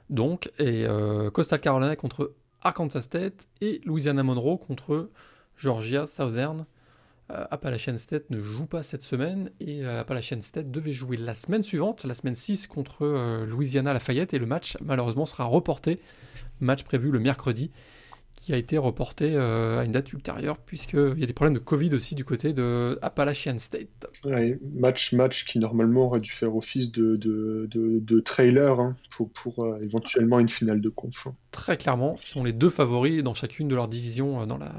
[0.09, 0.87] Donc, et
[1.33, 2.33] Coastal Carolina contre
[2.63, 5.11] Arkansas State et Louisiana Monroe contre
[5.57, 6.67] Georgia Southern.
[7.31, 11.35] Euh, Appalachian State ne joue pas cette semaine et euh, Appalachian State devait jouer la
[11.35, 16.01] semaine suivante, la semaine 6 contre euh, Louisiana Lafayette et le match malheureusement sera reporté,
[16.61, 17.71] match prévu le mercredi
[18.41, 21.95] qui a été reporté à une date ultérieure puisqu'il y a des problèmes de Covid
[21.95, 24.07] aussi du côté de Appalachian State.
[24.75, 29.77] match, match qui normalement aurait dû faire office de, de, de, trailer hein, pour, pour
[29.83, 31.27] éventuellement une finale de conf.
[31.27, 31.35] Hein.
[31.51, 34.73] Très clairement, ce sont les deux favoris dans chacune de leurs divisions dans la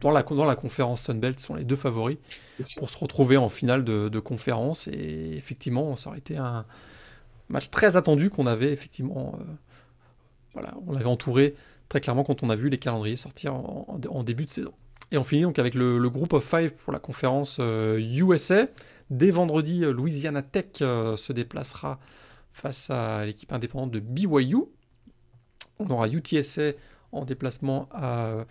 [0.00, 2.18] dans la, dans la conférence Sunbelt sont les deux favoris
[2.76, 4.88] pour se retrouver en finale de, conférence.
[4.88, 6.64] Et effectivement, ça aurait été un
[7.48, 9.36] match très attendu qu'on avait effectivement.
[9.40, 9.44] Euh,
[10.52, 11.54] voilà, on l'avait entouré
[11.92, 14.72] très clairement quand on a vu les calendriers sortir en, début de saison.
[15.10, 18.54] Et on finit donc avec le, groupe of five pour la conférence USA.
[18.54, 18.66] Euh,
[19.10, 22.00] Dès vendredi, euh, Louisiana Tech se déplacera
[22.54, 24.56] face à l'équipe indépendante de BYU.
[25.78, 26.72] On aura UTSA
[27.12, 28.46] en déplacement à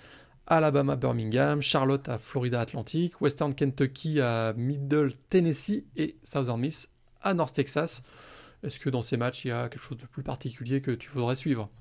[0.46, 6.90] Alabama Birmingham, Charlotte à Florida Atlantic, Western Kentucky à Middle Tennessee et Southern Miss
[7.24, 8.04] à North Texas.
[8.62, 11.10] Est-ce que dans ces matchs, il y a quelque chose de plus particulier que tu
[11.10, 11.72] voudrais suivre?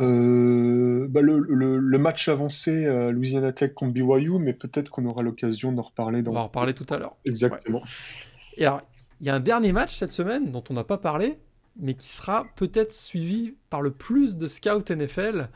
[0.00, 5.82] Euh, bah, le, match avancé Louisiana Tech contre BYU, mais peut-être qu'on aura l'occasion d'en
[5.82, 6.22] reparler.
[6.22, 6.30] Dans...
[6.32, 7.16] On va en reparler tout à l'heure.
[7.24, 7.82] Exactement.
[8.56, 8.82] Et alors,
[9.20, 11.38] il y a un dernier match cette semaine dont on n'a pas parlé,
[11.78, 15.48] mais qui sera peut-être suivi par le plus de scouts NFL.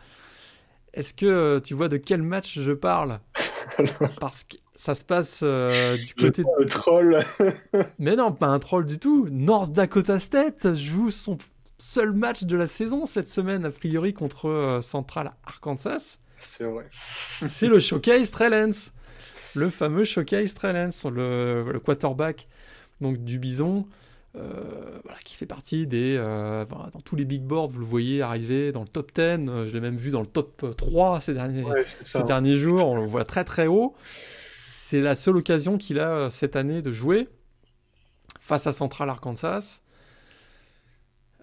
[0.95, 3.21] Est-ce que euh, tu vois de quel match je parle?
[4.21, 6.65] Parce que ça se passe euh, du côté de...
[6.65, 7.25] troll.
[7.99, 9.29] mais non, pas un troll du tout.
[9.31, 11.39] North Dakota State joue son
[11.83, 16.19] seul match de la saison cette semaine, a priori, contre euh, Central Arkansas.
[16.41, 16.89] C'est vrai.
[17.29, 18.93] C'est le Showcase Trellens.
[19.55, 22.49] Le fameux Showcase Trellens, le, le quarterback
[23.01, 23.87] donc, du Bison.
[24.35, 26.17] Euh, voilà, qui fait partie des.
[26.19, 29.21] Euh, dans tous les big boards, vous le voyez arriver dans le top 10.
[29.21, 32.87] Euh, je l'ai même vu dans le top 3 ces derniers, ces derniers jours.
[32.87, 33.95] On le voit très très haut.
[34.59, 37.29] C'est la seule occasion qu'il a cette année de jouer
[38.41, 39.83] face à Central Arkansas.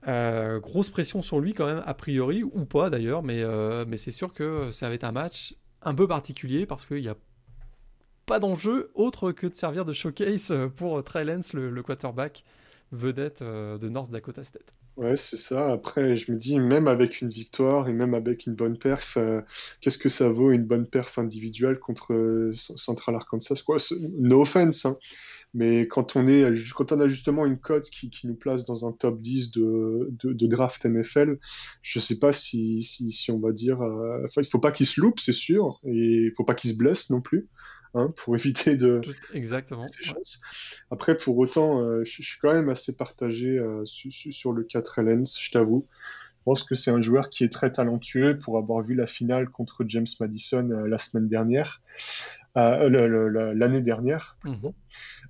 [0.04, 3.43] Grosse pression sur lui quand même, a priori, ou pas d'ailleurs, mais,
[3.86, 7.10] mais c'est sûr que ça va être un match un peu particulier parce qu'il n'y
[7.10, 7.18] a
[8.26, 12.43] pas d'enjeu autre que de servir de showcase pour Trey Lance, le quarterback
[12.91, 14.74] vedette euh, de North Dakota State.
[14.97, 15.72] Ouais, c'est ça.
[15.72, 19.41] Après, je me dis, même avec une victoire et même avec une bonne perf, euh,
[19.82, 23.62] qu'est-ce que ça vaut une bonne perf individuelle contre euh, Central Arkansas?
[23.66, 23.78] Quoi
[24.18, 24.97] No offense, hein.
[25.54, 28.88] Mais quand on, est, quand on a justement une cote qui, qui nous place dans
[28.88, 31.38] un top 10 de, de, draft NFL,
[31.82, 33.82] je sais pas si, si, si on va dire.
[33.82, 36.78] Enfin, il faut pas qu'il se loupe, c'est sûr, et il faut pas qu'il se
[36.78, 37.50] blesse non plus.
[37.95, 39.02] Hein, pour éviter de.
[39.34, 39.86] Exactement.
[40.91, 45.39] Après, pour autant, euh, je, suis quand même assez partagé euh, sur le 4 Lens,
[45.41, 45.88] je t'avoue.
[46.39, 49.50] Je pense que c'est un joueur qui est très talentueux pour avoir vu la finale
[49.50, 51.82] contre James Madison euh, la semaine dernière.
[52.58, 54.38] Euh, l'année dernière.
[54.43, 54.72] Mhm.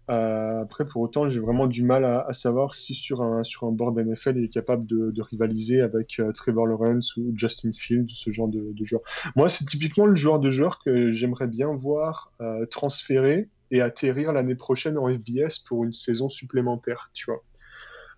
[0.10, 3.72] Euh, après, pour autant, j'ai vraiment du mal à, savoir si sur un, sur un
[3.72, 8.32] board NFL, il est capable de, rivaliser avec euh, Trevor Lawrence ou Justin Fields, ce
[8.32, 9.02] genre de, de joueur.
[9.36, 12.32] Moi, c'est typiquement le joueur de joueur que j'aimerais bien voir
[12.72, 17.44] transférer et atterrir l'année prochaine en FBS pour une saison supplémentaire, tu vois.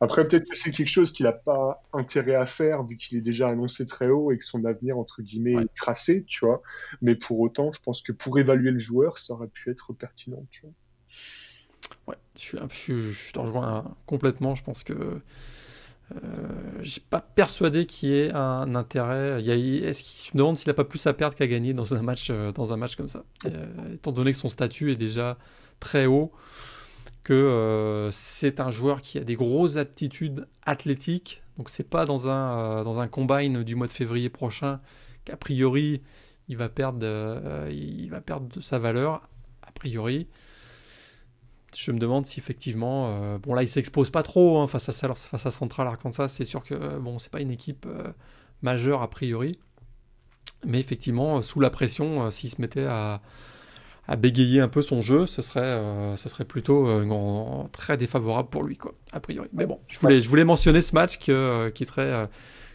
[0.01, 3.21] Après, peut-être que c'est quelque chose qu'il n'a pas intérêt à faire vu qu'il est
[3.21, 6.61] déjà annoncé très haut et que son avenir, entre guillemets, est tracé, tu vois.
[7.01, 10.43] Mais pour autant, je pense que pour évaluer le joueur, ça aurait pu être pertinent,
[10.49, 10.73] tu vois.
[12.07, 12.57] Ouais, je, suis,
[13.01, 14.55] je, je te rejoins complètement.
[14.55, 15.21] Je pense que
[16.15, 16.19] euh,
[16.81, 19.41] je suis pas persuadé qu'il y ait un intérêt.
[19.41, 21.73] Il y a, est-ce je me demande s'il n'a pas plus à perdre qu'à gagner
[21.73, 23.23] dans un match, euh, dans un match comme ça.
[23.45, 25.37] Euh, étant donné que son statut est déjà
[25.79, 26.31] très haut,
[27.23, 31.43] que euh, c'est un joueur qui a des grosses aptitudes athlétiques.
[31.57, 34.81] Donc c'est pas dans un, euh, dans un combine du mois de février prochain
[35.25, 36.01] qu'a priori
[36.47, 39.29] il va perdre, euh, il va perdre de sa valeur.
[39.61, 40.27] A priori,
[41.75, 45.45] je me demande si effectivement, bon là il s'expose pas trop hein, face à face
[45.45, 46.29] à Central Arkansas.
[46.29, 47.87] C'est sûr que bon c'est pas une équipe
[48.61, 49.59] majeure a priori,
[50.65, 53.21] mais effectivement sous la pression, s'il se mettait à
[54.07, 58.49] à bégayer un peu son jeu, ce serait, euh, ce serait plutôt euh, très défavorable
[58.49, 59.47] pour lui, quoi, a priori.
[59.53, 62.29] Mais bon, je voulais, je voulais mentionner ce match que, euh, qui est très,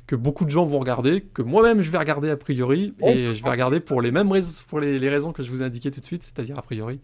[0.07, 3.43] que beaucoup de gens vont regarder, que moi-même je vais regarder a priori, et je
[3.43, 5.91] vais regarder pour les mêmes raisons, pour les, les raisons que je vous ai indiquées
[5.91, 7.01] tout de suite, c'est-à-dire a priori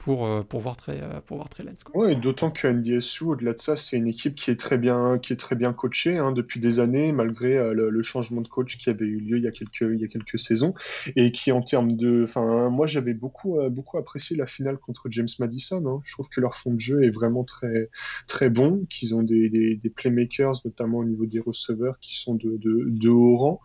[0.00, 1.84] pour, euh, pour voir très, euh, pour voir très lens.
[2.20, 5.36] D'autant que NDSU, au-delà de ça, c'est une équipe qui est très bien, qui est
[5.36, 9.04] très bien coachée hein, depuis des années, malgré euh, le, changement de coach qui avait
[9.04, 10.74] eu lieu il y a quelques, il y a quelques saisons,
[11.16, 15.28] et qui en termes de, enfin, moi j'avais beaucoup, beaucoup apprécié la finale contre James
[15.38, 15.84] Madison.
[15.86, 16.00] Hein.
[16.04, 17.90] Je trouve que leur fond de jeu est vraiment très,
[18.26, 22.56] très bon, qu'ils ont des, des, playmakers, notamment au niveau des receveurs, qui sont de,
[22.56, 23.60] de, de haut rang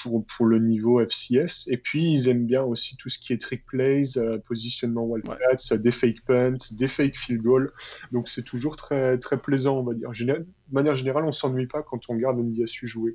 [0.00, 3.38] pour, pour le niveau FCS, et puis ils aiment bien aussi tout ce qui est
[3.38, 4.02] trick plays,
[4.46, 7.72] positionnement Wildcats, des fake punts, des fake field goals.
[8.12, 10.10] Donc c'est toujours très, très plaisant, on va dire.
[10.10, 13.14] de manière générale, on s'ennuie pas quand on regarde NDSU jouer.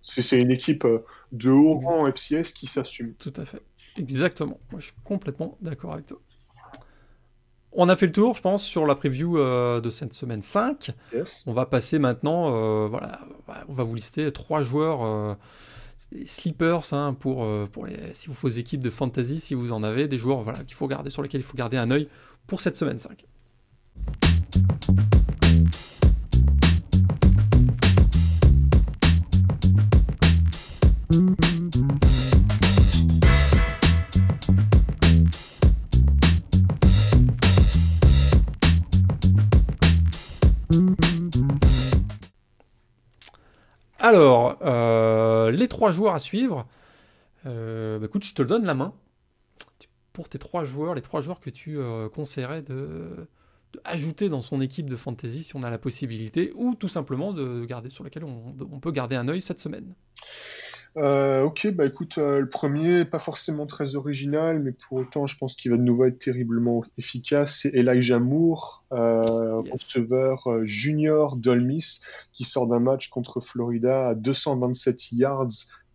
[0.00, 3.14] C'est une équipe euh, de haut rang FCS qui s'assume.
[3.14, 3.60] Tout à fait.
[3.96, 4.60] Exactement.
[4.70, 6.20] Moi, je suis complètement d'accord avec toi.
[7.72, 10.92] On a fait le tour, je pense, sur la preview euh, de cette semaine 5.
[11.46, 13.20] On va passer maintenant, euh, voilà,
[13.68, 15.36] on va vous lister trois joueurs
[16.12, 19.72] des sleepers hein, pour, euh, pour les, si vous vos équipes de fantasy, si vous
[19.72, 22.08] en avez, des joueurs voilà, qu'il faut garder, sur lesquels il faut garder un œil
[22.46, 23.26] pour cette semaine 5.
[44.06, 46.68] Alors, euh, les trois joueurs à suivre.
[47.44, 48.94] Euh, bah, écoute, je te donne la main
[50.12, 53.26] pour tes trois joueurs, les trois joueurs que tu euh, conseillerais de,
[53.82, 57.64] ajouter dans son équipe de fantasy si on a la possibilité, ou tout simplement de
[57.64, 59.92] garder sur lequel on, peut garder un œil cette semaine.
[60.96, 65.36] Euh, ok, bah écoute, euh, le premier, pas forcément très original, mais pour autant, je
[65.36, 67.58] pense qu'il va de nouveau être terriblement efficace.
[67.60, 72.00] C'est Elijah Moore, euh, receveur euh, junior d'Olmis,
[72.32, 75.48] qui sort d'un match contre Florida à 227 yards,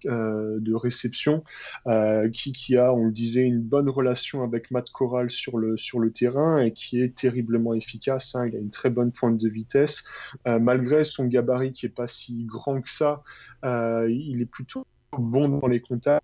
[0.06, 1.44] euh, de réception,
[1.88, 5.76] euh, qui, a, on le disait, une bonne relation avec Matt Corral sur le,
[6.12, 8.36] terrain et qui est terriblement efficace.
[8.36, 8.48] Hein.
[8.48, 10.04] Il a une très bonne pointe de vitesse.
[10.48, 13.24] Euh, malgré son gabarit qui est pas si grand que ça,
[13.64, 14.86] il est plutôt
[15.18, 16.24] bon dans les contacts.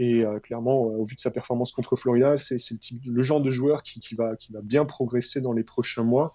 [0.00, 3.40] Et euh, clairement, euh, au vu de sa performance contre Florida, c'est le, le genre
[3.40, 6.32] de joueur qui, qui, va, qui va bien progresser dans les prochains mois,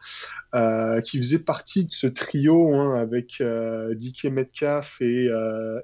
[0.53, 5.29] euh, qui faisait partie de ce trio hein, avec DK Metcalf et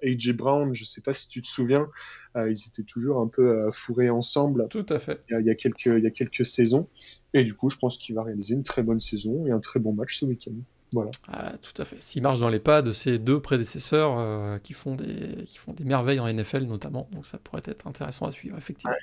[0.04, 0.76] AJ Brown.
[0.76, 1.88] Je ne sais pas si tu te souviens,
[2.36, 4.68] ils étaient toujours un peu fourrés ensemble.
[4.70, 5.22] Tout à fait.
[5.30, 6.88] Il y, a, quelques, il y a quelques saisons.
[7.34, 9.80] Et du coup, je pense qu'il va réaliser une très bonne saison et un très
[9.80, 10.56] bon match ce week-end.
[10.92, 11.12] Voilà.
[11.32, 12.02] Ah, tout à fait.
[12.02, 15.74] S'il marche dans les pas de ses deux prédécesseurs euh, qui, font des, qui font
[15.74, 18.94] des merveilles en NFL notamment, donc ça pourrait être intéressant à suivre, effectivement.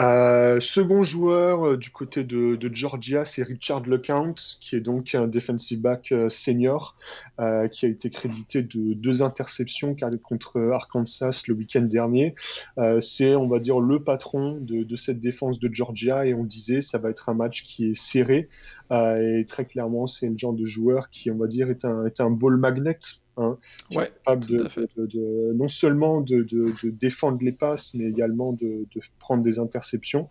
[0.00, 5.14] Euh, second joueur euh, du côté de, de Georgia, c'est Richard LeCount, qui est donc
[5.14, 6.94] un defensive back senior,
[7.72, 12.34] qui a été crédité de deux interceptions contre Arkansas le week-end dernier.
[13.00, 16.80] c'est, on va dire, le patron de, de, cette défense de Georgia, et on disait,
[16.80, 18.48] ça va être un match qui est serré.
[18.90, 22.20] Et très clairement, c'est le genre de joueur qui, on va dire, est un, est
[22.20, 22.98] un ball magnet.
[23.40, 23.56] Hein,
[23.92, 26.44] capable de, non seulement de,
[26.90, 28.84] défendre les passes, mais également de,
[29.20, 30.28] prendre des interceptions,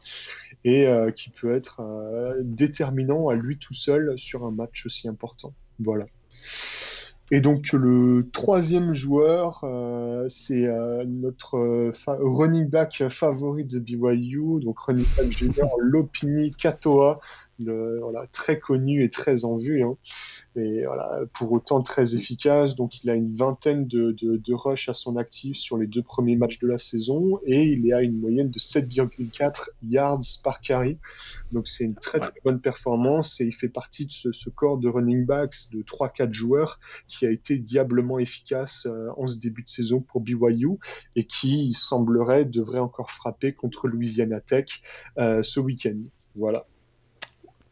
[0.66, 5.08] et euh, qui peut être euh, déterminant à lui tout seul sur un match aussi
[5.08, 5.53] important.
[5.80, 6.05] Voilà.
[7.32, 10.68] Et donc le troisième joueur, euh, c'est
[11.05, 17.22] notre running back favori de BYU, donc running back junior Lopini Katoa,
[17.60, 19.84] voilà, très connu et très en vue.
[19.84, 19.97] Hein
[20.58, 22.76] et voilà, pour autant très efficace.
[22.76, 26.01] Donc il a une vingtaine de, de, de rushs à son actif sur les deux
[26.01, 30.60] premiers matchs de la saison et il est à une moyenne de 7,4 yards par
[30.60, 30.97] carry.
[31.51, 34.78] Donc c'est une très très bonne performance et il fait partie de ce, ce corps
[34.78, 39.64] de running backs de 3-4 joueurs qui a été diablement efficace euh, en ce début
[39.64, 40.78] de saison pour BYU
[41.16, 44.82] et qui, il semblerait, devrait encore frapper contre Louisiana Tech
[45.18, 46.01] euh, ce week-end.
[46.36, 46.66] Voilà.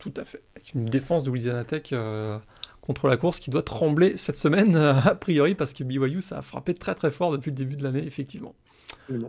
[0.05, 0.43] Tout à fait.
[0.55, 2.37] Avec une défense de Louisiana Tech euh,
[2.79, 6.41] contre la course qui doit trembler cette semaine, a priori, parce que BYU, ça a
[6.43, 8.53] frappé très très fort depuis le début de l'année, effectivement.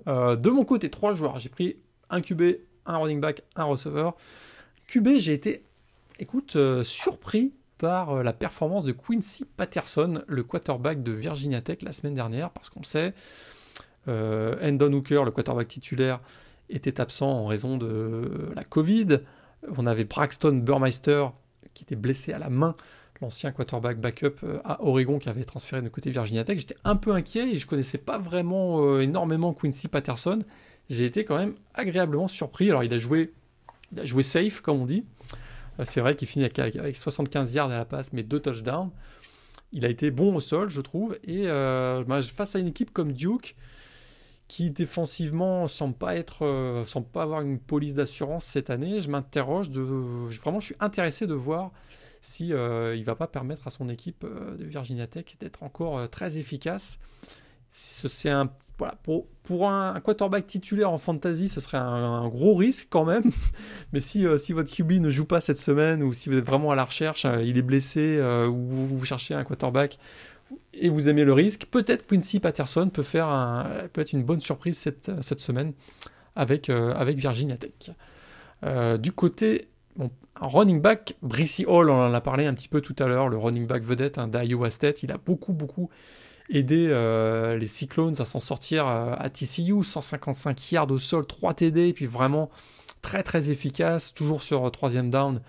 [0.07, 1.39] Euh, de mon côté, trois joueurs.
[1.39, 1.77] J'ai pris
[2.11, 2.43] un QB,
[2.85, 4.16] un running back, un receveur.
[4.87, 5.62] QB, j'ai été,
[6.18, 11.93] écoute, euh, surpris par la performance de Quincy Patterson, le quarterback de Virginia Tech la
[11.93, 13.14] semaine dernière, parce qu'on sait,
[14.07, 16.20] Endon Hooker, le quarterback titulaire,
[16.68, 19.20] était absent en raison de la Covid.
[19.76, 21.26] On avait Braxton Burmeister
[21.74, 22.74] qui était blessé à la main
[23.20, 26.59] l'ancien quarterback backup euh, à Oregon qui avait transféré de côté Virginia Tech.
[26.59, 30.42] J'étais un peu inquiet et je connaissais pas vraiment euh, énormément Quincy Patterson.
[30.88, 32.70] J'ai été quand même agréablement surpris.
[32.70, 33.32] Alors il a joué,
[33.92, 35.04] il a joué safe comme on dit.
[35.80, 38.90] Euh, c'est vrai qu'il finit avec 75 yards à la passe mais deux touchdowns.
[39.72, 41.18] Il a été bon au sol, je trouve.
[41.24, 43.57] Et face à une équipe comme Duke,
[44.49, 49.70] qui défensivement semble pas être, semble pas avoir une police d'assurance cette année, je m'interroge
[49.70, 51.72] vraiment, je suis intéressé de voir
[52.26, 55.99] si euh, il va pas permettre à son équipe euh, de Virginia Tech d'être encore
[55.99, 56.99] euh, très efficace.
[57.70, 63.05] C'est un voilà, pour, un, quarterback titulaire en fantasy, ce serait un, gros risque quand
[63.05, 63.30] même.
[63.92, 66.74] Mais si votre QB ne joue pas cette semaine ou si vous êtes vraiment à
[66.74, 68.18] la recherche, il est blessé
[68.49, 69.99] ou vous, cherchez un quarterback
[70.72, 73.28] et vous aimez le risque, peut-être Quincy Patterson peut faire
[73.97, 75.72] être une bonne surprise cette, semaine
[76.34, 77.90] avec, avec Virginia Tech.
[79.01, 79.68] du côté
[79.99, 83.28] un running back, Brissy Hall, on en a parlé un petit peu tout à l'heure,
[83.28, 85.88] le running back vedette hein, d'Iowa State, il a beaucoup, beaucoup
[86.51, 91.55] aidé euh, les Cyclones à s'en sortir euh, à TCU, 155 yards au sol, 3
[91.55, 92.51] TD, puis vraiment
[93.03, 95.40] très, très efficace, toujours sur troisième down.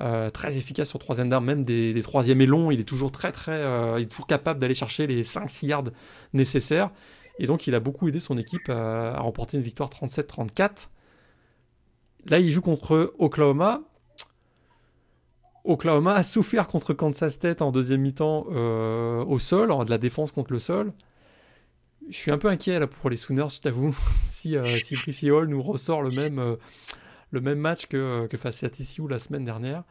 [0.00, 3.32] Euh, très efficace sur troisième down, même des, troisièmes et longs, il est toujours très
[3.32, 5.84] très, toujours capable d'aller chercher les 5-6 yards
[6.32, 6.90] nécessaires.
[7.40, 10.88] Et donc il a beaucoup aidé son équipe à remporter une victoire 37-34.
[12.26, 13.82] Là, il joue contre Oklahoma.
[15.64, 19.98] Oklahoma a souffert contre Kansas State en deuxième mi-temps euh, au sol, en de la
[19.98, 20.92] défense contre le sol.
[22.08, 23.94] Je suis un peu inquiet là pour les Sooners, je t'avoue,
[24.24, 26.56] si, euh, si Hall nous ressort le même, euh,
[27.30, 29.84] le même match que, que face à TCU la semaine dernière.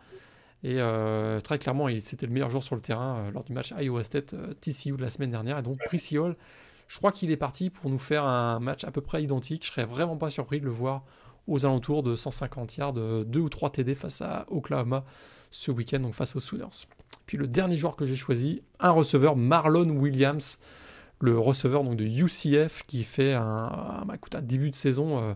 [0.63, 4.03] Et euh, très clairement, c'était le meilleur joueur sur le terrain lors du match Iowa
[4.03, 5.59] State TCU de la semaine dernière.
[5.59, 6.35] Et donc, Prissy Hall,
[6.87, 9.65] je crois qu'il est parti pour nous faire un match à peu près identique.
[9.65, 11.03] Je serais vraiment pas surpris de le voir
[11.47, 15.05] aux alentours de 150 yards, 2 ou 3 TD face à Oklahoma
[15.51, 16.87] ce week-end, donc face aux Sooners.
[17.25, 20.59] Puis le dernier joueur que j'ai choisi, un receveur, Marlon Williams,
[21.19, 25.33] le receveur donc, de UCF qui fait un, bah, un début de saison euh, euh,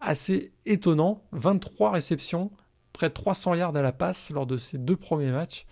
[0.00, 1.22] assez étonnant.
[1.32, 2.50] 23 réceptions,
[2.92, 5.66] près de 300 yards à la passe lors de ses deux premiers matchs.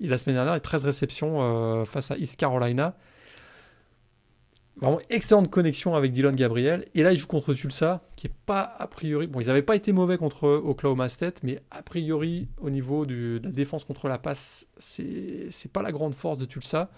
[0.00, 2.96] Et la semaine dernière, 13 réceptions euh, face à East Carolina.
[4.76, 6.86] Vraiment excellente connexion avec Dylan Gabriel.
[6.94, 9.26] Et là, il joue contre Tulsa, qui est pas a priori.
[9.26, 13.40] Bon, ils n'avaient pas été mauvais contre Oklahoma State, mais a priori, au niveau de
[13.44, 16.90] la défense contre la passe, c'est pas la grande force de Tulsa.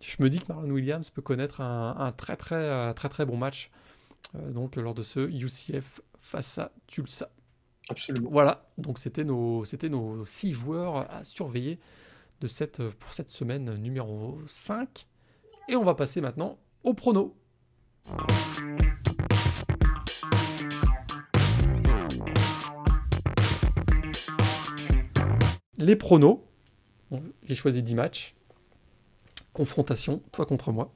[0.00, 3.70] Je me dis que Marlon Williams peut connaître un, très, très, très, très bon match
[3.70, 3.87] euh,
[4.34, 7.30] donc lors de ce UCF face à Tulsa.
[7.88, 8.30] Absolument.
[8.30, 11.78] Voilà, donc c'était nos, c'était nos six joueurs à surveiller
[12.40, 15.06] de cette, pour cette semaine numéro 5.
[15.68, 17.36] Et on va passer maintenant au prono.
[25.76, 26.40] Les pronos.
[27.44, 28.34] J'ai choisi 10 matchs.
[29.52, 30.92] Confrontation, toi contre moi.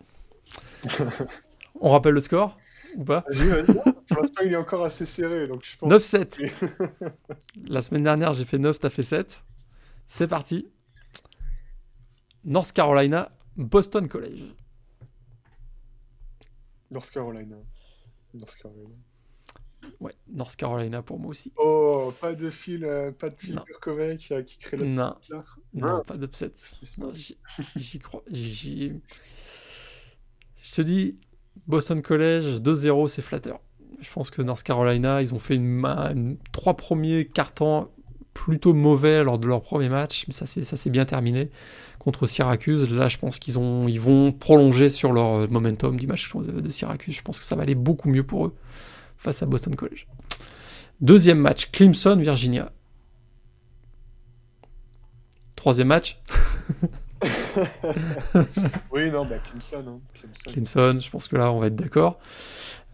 [1.80, 2.58] On rappelle le score?
[2.97, 3.24] Ou pas?
[4.09, 5.49] Pour l'instant, il est encore assez serré.
[5.49, 6.51] 9-7.
[7.68, 9.43] La semaine dernière, j'ai fait 9, t'as fait 7.
[10.07, 10.68] C'est parti.
[12.45, 14.55] North Carolina, Boston College.
[16.90, 17.57] North Carolina.
[18.34, 18.95] North Carolina.
[20.01, 21.53] Ouais, North Carolina pour moi aussi.
[21.57, 25.16] Oh, pas de fil, euh, pas de fil Kurkovec euh, qui crée le Non,
[25.74, 26.53] non pas d'upset.
[27.76, 28.22] J'y crois.
[28.30, 29.01] Je
[30.74, 31.18] te dis,
[31.66, 33.61] Boston College, 2-0, c'est flatteur.
[34.00, 35.61] Je pense que North Carolina, ils ont fait
[36.53, 37.88] trois premiers cartons
[38.34, 41.50] plutôt mauvais lors de leur premier match, mais ça s'est bien terminé
[41.98, 42.90] contre Syracuse.
[42.90, 43.55] Là, je pense qu'ils
[43.88, 47.14] ils vont prolonger sur leur momentum du match de, Syracuse.
[47.14, 48.55] Je pense que ça va aller beaucoup mieux pour eux
[49.16, 50.07] face à Boston College.
[51.00, 52.72] Deuxième match, Clemson, Virginia.
[55.55, 56.20] Troisième match.
[58.92, 60.00] oui, non, bah Clemson, hein.
[60.46, 60.98] Clemson.
[61.00, 62.18] je pense que là, on va être d'accord.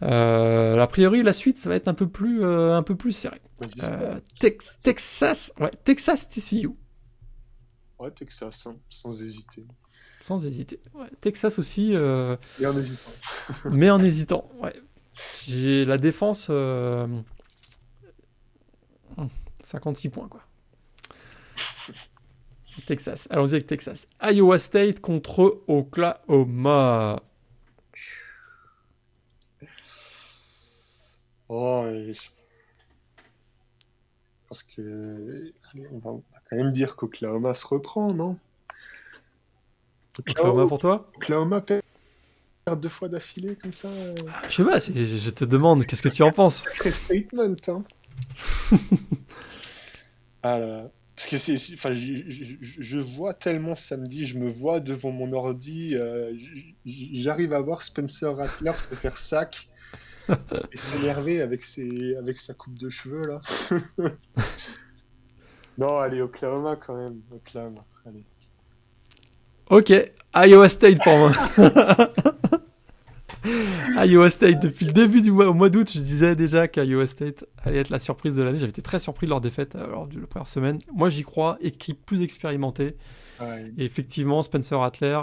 [0.01, 3.11] Euh, a priori, la suite, ça va être un peu plus, euh, un peu plus
[3.11, 3.41] serré.
[3.83, 6.69] Euh, Texas, ouais, Texas TCU.
[7.99, 9.65] Ouais, Texas, hein, sans hésiter.
[10.21, 10.79] Sans hésiter.
[11.21, 11.95] Texas aussi.
[12.59, 13.11] Mais en hésitant.
[13.71, 14.75] mais en hésitant, ouais.
[15.47, 16.49] J'ai la défense.
[19.63, 20.43] 56 hmm, points, quoi.
[22.85, 23.27] Texas.
[23.31, 24.07] Allons-y avec Texas.
[24.21, 27.21] Iowa State contre Oklahoma.
[31.49, 32.29] Oh, je
[34.47, 35.53] pense que.
[35.91, 38.37] on va quand même dire qu'Oklahoma se reprend, non?
[40.19, 41.09] Oklahoma pour toi?
[41.15, 41.83] Oklahoma perd
[42.75, 44.13] deux fois d'affilée comme ça euh.
[44.31, 46.63] ah, Je sais pas, je te demande, qu'est-ce que tu en penses?
[46.63, 47.83] Sacré statement, hein
[50.43, 50.59] ah
[51.19, 56.31] Parce que c'est, enfin, je, vois tellement samedi, je me vois devant mon ordi, euh,
[56.85, 59.67] j'arrive à voir Spencer Rattler se faire sac
[60.29, 63.41] et s'énerver avec, ses, avec sa coupe de cheveux là.
[65.77, 67.19] non, allez, Oklahoma quand même.
[67.33, 68.23] Oklahoma, allez.
[69.69, 69.91] Ok,
[70.33, 71.33] Iowa State pour moi.
[74.05, 77.45] Iowa State, depuis le début du mois, au mois d'août, je disais déjà qu'Iowa State
[77.63, 78.59] allait être la surprise de l'année.
[78.59, 80.79] J'avais été très surpris de leur défaite euh, lors de la première semaine.
[80.93, 82.95] Moi, j'y crois, équipe plus expérimentée.
[83.77, 85.17] Et effectivement, Spencer Rattler,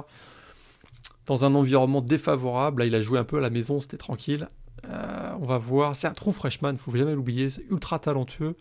[1.27, 4.49] dans un environnement défavorable, là, il a joué un peu à la maison, c'était tranquille.
[4.89, 5.95] Euh, on va voir.
[5.97, 7.51] C'est un trou freshman, faut jamais l'oublier.
[7.51, 8.57] C'est ultra talentueux.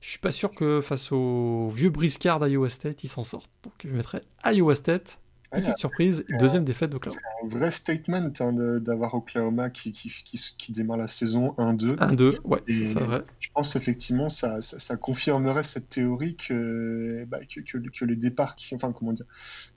[0.00, 3.50] Je suis pas sûr que face au vieux briscard d'Iowa State, il s'en sorte.
[3.64, 5.18] Donc je mettrais Iowa State.
[5.52, 7.20] Petite surprise, deuxième défaite d'Oklahoma.
[7.20, 10.10] C'est un vrai statement hein, d'avoir Oklahoma qui, qui,
[10.58, 11.96] qui, démarre la saison 1-2.
[11.96, 13.22] 1-2, ouais, c'est ça vrai.
[13.38, 18.74] Je pense effectivement ça, ça, confirmerait cette théorie que, bah, que, que, les départs, qui,
[18.74, 19.26] enfin comment dire,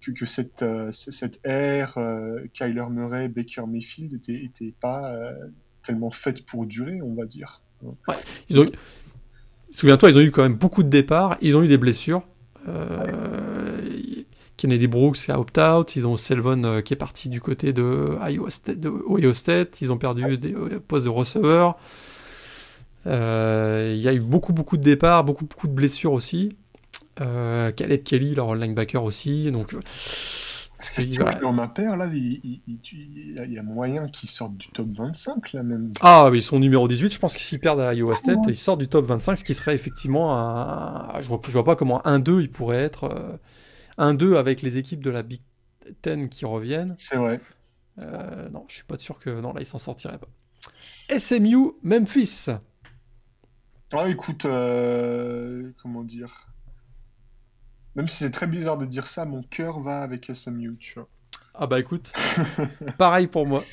[0.02, 5.34] que, que cette, euh, cette ère, euh, Kyler Murray, Baker Mayfield, était, était pas euh,
[5.84, 7.62] tellement faite pour durer, on va dire.
[8.08, 8.16] Ouais,
[8.50, 8.66] ils ont
[9.72, 12.24] Souviens-toi, ils ont eu quand même beaucoup de départs, ils ont eu des blessures.
[14.60, 18.18] Kennedy Brooks qui a opt-out, ils ont Selvon euh, qui est parti du côté de
[18.30, 21.78] Iowa State, de Ohio State, ils ont perdu des euh, postes de receveur.
[23.08, 26.58] Euh, il y a eu beaucoup beaucoup de départs, beaucoup beaucoup de blessures aussi.
[27.16, 29.76] Caleb Kelly, leur linebacker aussi, donc
[30.78, 32.62] parce que si on ma paire, là, il,
[33.50, 35.92] y a moyen qu'ils sortent du top 25, là, même.
[36.00, 37.14] Ah, oui, ils sont numéro 18.
[37.14, 39.56] Je pense que s'ils perdent à Iowa State, ils sortent du top 25, ce qui
[39.56, 41.20] serait effectivement un.
[41.20, 43.40] Je vois, vois pas comment 1-2 il pourrait être.
[44.00, 45.42] 1-2 euh, avec les équipes de la Big
[46.02, 46.96] Ten qui reviennent.
[46.98, 47.40] C'est vrai.
[48.00, 49.30] Euh, non, je suis pas sûr que.
[49.30, 50.30] Non, là, ils s'en sortiraient pas.
[51.18, 52.48] SMU, Memphis.
[53.94, 56.48] Ah, écoute, euh, comment dire?
[57.96, 61.10] Même si c'est très bizarre de dire ça, mon cœur va avec SMU, tu vois.
[61.54, 62.14] Ah bah écoute,
[62.98, 63.64] pareil pour moi.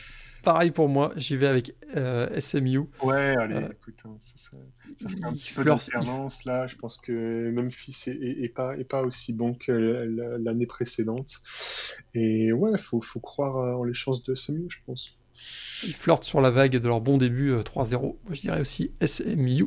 [0.46, 2.82] Pareil pour moi, j'y vais avec euh, SMU.
[3.02, 4.56] Ouais, allez, écoute, hein, ça, ça,
[4.94, 6.68] ça, fait un petit peu d'alternance là.
[6.68, 11.40] Je pense que Memphis est, est, est, pas, est pas aussi bon que l'année précédente.
[12.14, 15.20] Et ouais, il faut, faut croire en les chances de SMU, je pense.
[15.82, 18.00] Ils flirtent sur la vague de leur bon début 3-0.
[18.00, 19.66] Moi, je dirais aussi SMU,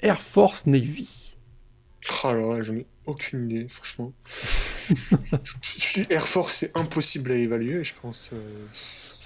[0.00, 1.34] Air Force Navy.
[2.24, 4.14] Oh là, j'en ai aucune idée, franchement.
[6.08, 8.30] Air Force, c'est impossible à évaluer, je pense.
[8.32, 8.66] Euh.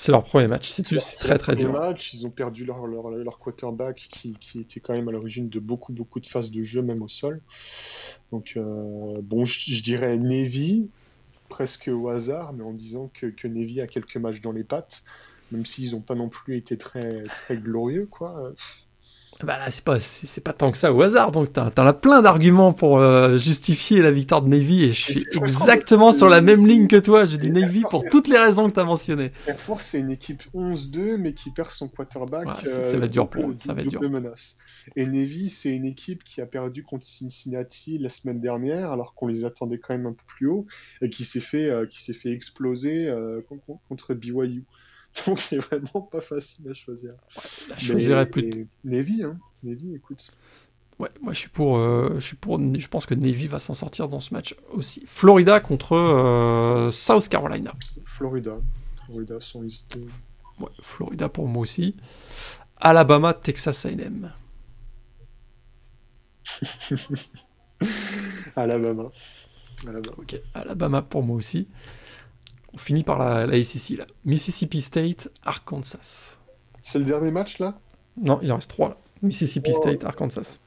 [0.00, 0.82] C'est leur premier match, c'est
[1.18, 1.72] très très dur.
[1.72, 5.50] Match, ils ont perdu leur, leur, leur quarterback qui, qui, était quand même à l'origine
[5.50, 7.42] de beaucoup beaucoup de phases de jeu, même au sol.
[8.32, 10.88] Donc, euh, bon, je, je, dirais Navy,
[11.50, 15.04] presque au hasard, mais en disant que, que Navy a quelques matchs dans les pattes
[15.50, 18.52] même s'ils n'ont pas non plus été très, très glorieux, quoi.
[19.44, 22.20] Bah là, c'est pas, c'est, pas tant que ça au hasard, donc t'en as plein
[22.20, 26.66] d'arguments pour euh, justifier la victoire de Navy, et je suis exactement sur la même
[26.66, 29.32] ligne que toi, je dis Navy pour toutes les raisons que tu as mentionnées.
[29.46, 32.48] Air Force, c'est une équipe 11-2, mais qui perd son quarterback.
[32.66, 34.02] ça, va être dur pour ça va être dur.
[34.02, 34.58] menace.
[34.96, 39.26] Et Navy, c'est une équipe qui a perdu contre Cincinnati la semaine dernière, alors qu'on
[39.26, 40.66] les attendait quand même un peu plus haut,
[41.00, 43.40] et qui s'est fait, euh, qui s'est fait exploser euh,
[43.88, 44.64] contre BYU.
[45.26, 47.12] Donc c'est vraiment pas facile à choisir.
[47.76, 48.68] je choisirais plus.
[48.84, 49.38] Navy, hein.
[49.62, 50.30] Navy, écoute.
[50.98, 53.72] Ouais, moi je suis pour, euh, je suis pour, je pense que Navy va s'en
[53.72, 55.02] sortir dans ce match aussi.
[55.06, 57.72] Florida contre euh, South Carolina.
[58.04, 58.58] Florida,
[59.06, 60.00] Florida sans hésiter.
[60.60, 61.96] Ouais, Florida pour moi aussi.
[62.76, 64.30] Alabama, Texas A&M.
[68.56, 69.10] Alabama.
[69.86, 70.16] Alabama.
[70.18, 71.66] Ok, Alabama pour moi aussi.
[72.72, 74.06] On finit par la, la SEC, là.
[74.24, 76.38] Mississippi State, Arkansas.
[76.80, 77.78] C'est le dernier match, là?
[78.16, 78.96] Non, il en reste trois, là.
[79.22, 79.80] Mississippi oh.
[79.80, 80.60] State, Arkansas.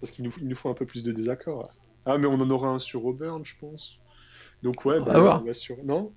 [0.00, 1.70] Parce qu'il nous, il nous faut un peu plus de désaccords.
[2.04, 3.98] Ah, mais on en aura un sur Auburn, je pense.
[4.62, 5.42] Donc, ouais, on bah, va voir.
[5.42, 5.76] On va sur...
[5.84, 6.12] Non?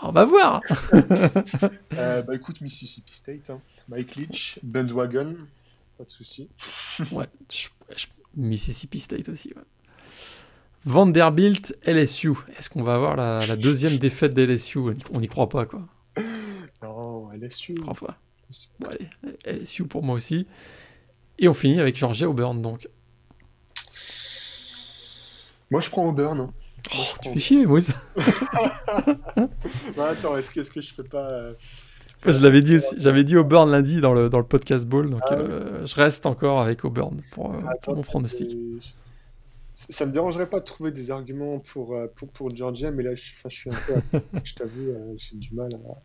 [0.00, 0.62] On va voir
[1.92, 3.50] euh, Bah, écoute, Mississippi State.
[3.50, 3.60] Hein.
[3.88, 5.36] Mike Leach, Bandwagon,
[5.98, 6.48] pas de souci.
[7.12, 8.06] ouais, je, je...
[8.34, 9.62] Mississippi State aussi, ouais.
[10.88, 12.32] Vanderbilt, LSU.
[12.58, 14.78] Est-ce qu'on va avoir la, la deuxième défaite d'LSU
[15.12, 15.82] On n'y croit pas, quoi.
[16.82, 17.74] Non, LSU.
[17.76, 18.18] Je crois pas.
[18.80, 19.10] Bon, allez,
[19.44, 20.46] LSU pour moi aussi.
[21.38, 22.88] Et on finit avec Georgia Auburn, donc.
[25.70, 26.40] Moi, je prends Auburn.
[26.40, 26.50] Hein.
[26.96, 27.92] Oh, tu fais chier, Moïse.
[29.94, 31.30] bah, attends, est-ce que, est que je fais pas.
[31.30, 31.52] Euh...
[32.24, 35.20] Je l'avais dit aussi, j'avais dit Auburn lundi dans le, dans le podcast Ball, donc
[35.26, 38.56] ah, euh, je reste encore avec Auburn pour, euh, pour mon pronostic
[39.78, 43.14] ça me dérangerait pas de trouver des arguments pour, euh, pour, pour Georgia, mais là,
[43.14, 44.20] je, je suis un peu.
[44.44, 46.02] je t'avoue, euh, j'ai du mal à.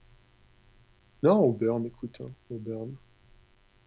[1.23, 2.93] Non, Auburn, écoute, hein, Auburn.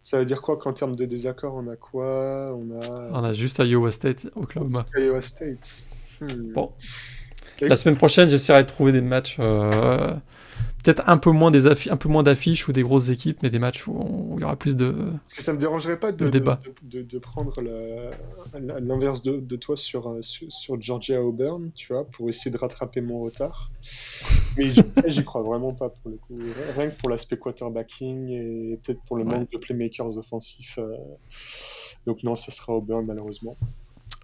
[0.01, 2.53] Ça veut dire quoi qu'en termes de désaccord, on a quoi?
[2.53, 3.11] On a.
[3.11, 4.85] On a juste Iowa State, Oklahoma.
[4.97, 5.83] Iowa State.
[6.19, 6.53] Hmm.
[6.53, 6.73] Bon.
[7.61, 9.37] La semaine prochaine, j'essaierai de trouver des matchs.
[9.39, 10.13] Euh
[10.83, 13.59] peut-être un peu moins des un peu moins d'affiches ou des grosses équipes, mais des
[13.59, 14.91] matchs où, il y aura plus de.
[14.91, 16.59] Parce que ça me dérangerait pas de, débat.
[16.81, 17.61] de, de, prendre
[18.53, 23.01] l'inverse de, toi sur, euh, sur, sur, Georgia Auburn, tu vois, pour essayer de rattraper
[23.01, 23.71] mon retard.
[24.57, 24.69] Mais
[25.07, 26.39] j'y crois vraiment pas pour le coup.
[26.77, 29.39] Rien que pour l'aspect quarterbacking et peut-être pour le ouais.
[29.39, 30.79] manque de playmakers offensifs.
[30.79, 30.95] Euh...
[32.05, 33.55] Donc non, ça sera Auburn malheureusement.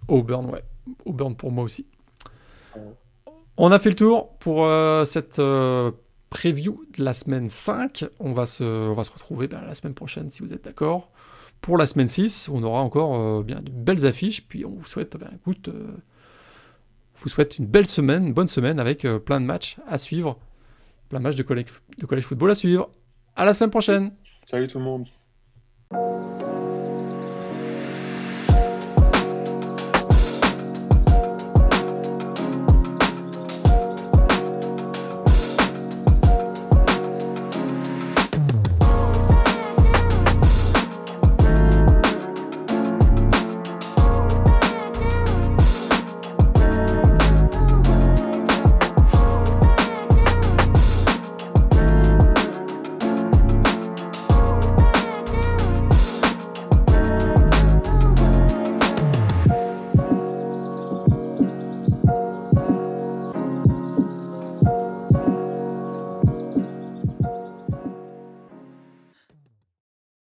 [0.08, 0.62] Auburn, ouais.
[1.04, 1.86] Auburn pour moi aussi.
[2.74, 2.82] Ouais.
[3.56, 5.92] On a fait le tour pour euh, cette euh,
[6.34, 8.06] preview de la semaine 5.
[8.18, 11.10] On va se, on va se retrouver ben, la semaine prochaine si vous êtes d'accord.
[11.60, 14.46] Pour la semaine 6, on aura encore euh, bien de belles affiches.
[14.46, 15.96] Puis on vous souhaite, ben, écoute, euh,
[17.16, 20.36] vous souhaite une belle semaine, une bonne semaine avec euh, plein de matchs à suivre.
[21.08, 21.66] Plein de matchs de collège,
[21.98, 22.90] de collège football à suivre.
[23.36, 24.10] À la semaine prochaine.
[24.44, 25.06] Salut tout le monde.